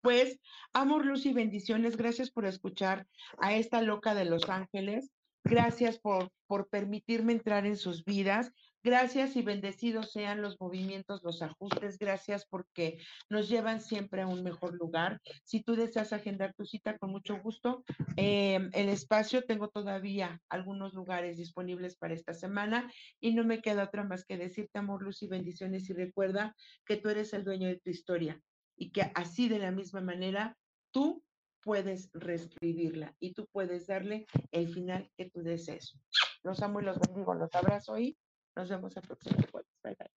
[0.00, 0.38] Pues,
[0.72, 1.96] amor, luz y bendiciones.
[1.96, 3.06] Gracias por escuchar
[3.38, 5.10] a esta loca de Los Ángeles.
[5.44, 8.52] Gracias por, por permitirme entrar en sus vidas.
[8.84, 11.98] Gracias y bendecidos sean los movimientos, los ajustes.
[11.98, 15.20] Gracias porque nos llevan siempre a un mejor lugar.
[15.42, 17.84] Si tú deseas agendar tu cita, con mucho gusto.
[18.16, 22.90] Eh, el espacio, tengo todavía algunos lugares disponibles para esta semana
[23.20, 26.54] y no me queda otra más que decirte amor, luz y bendiciones y recuerda
[26.86, 28.40] que tú eres el dueño de tu historia
[28.78, 30.56] y que así de la misma manera
[30.92, 31.22] tú
[31.62, 35.98] puedes reescribirla y tú puedes darle el final que tú desees.
[36.42, 38.16] Los amo y los bendigo, los abrazo y
[38.56, 39.68] nos vemos el próximo jueves.
[39.82, 40.10] Bye bye.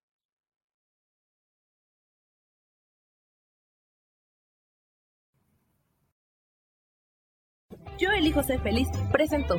[7.97, 9.55] Yo elijo ser feliz, presentó.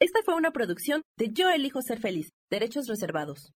[0.00, 3.52] Esta fue una producción de Yo elijo ser feliz, derechos reservados.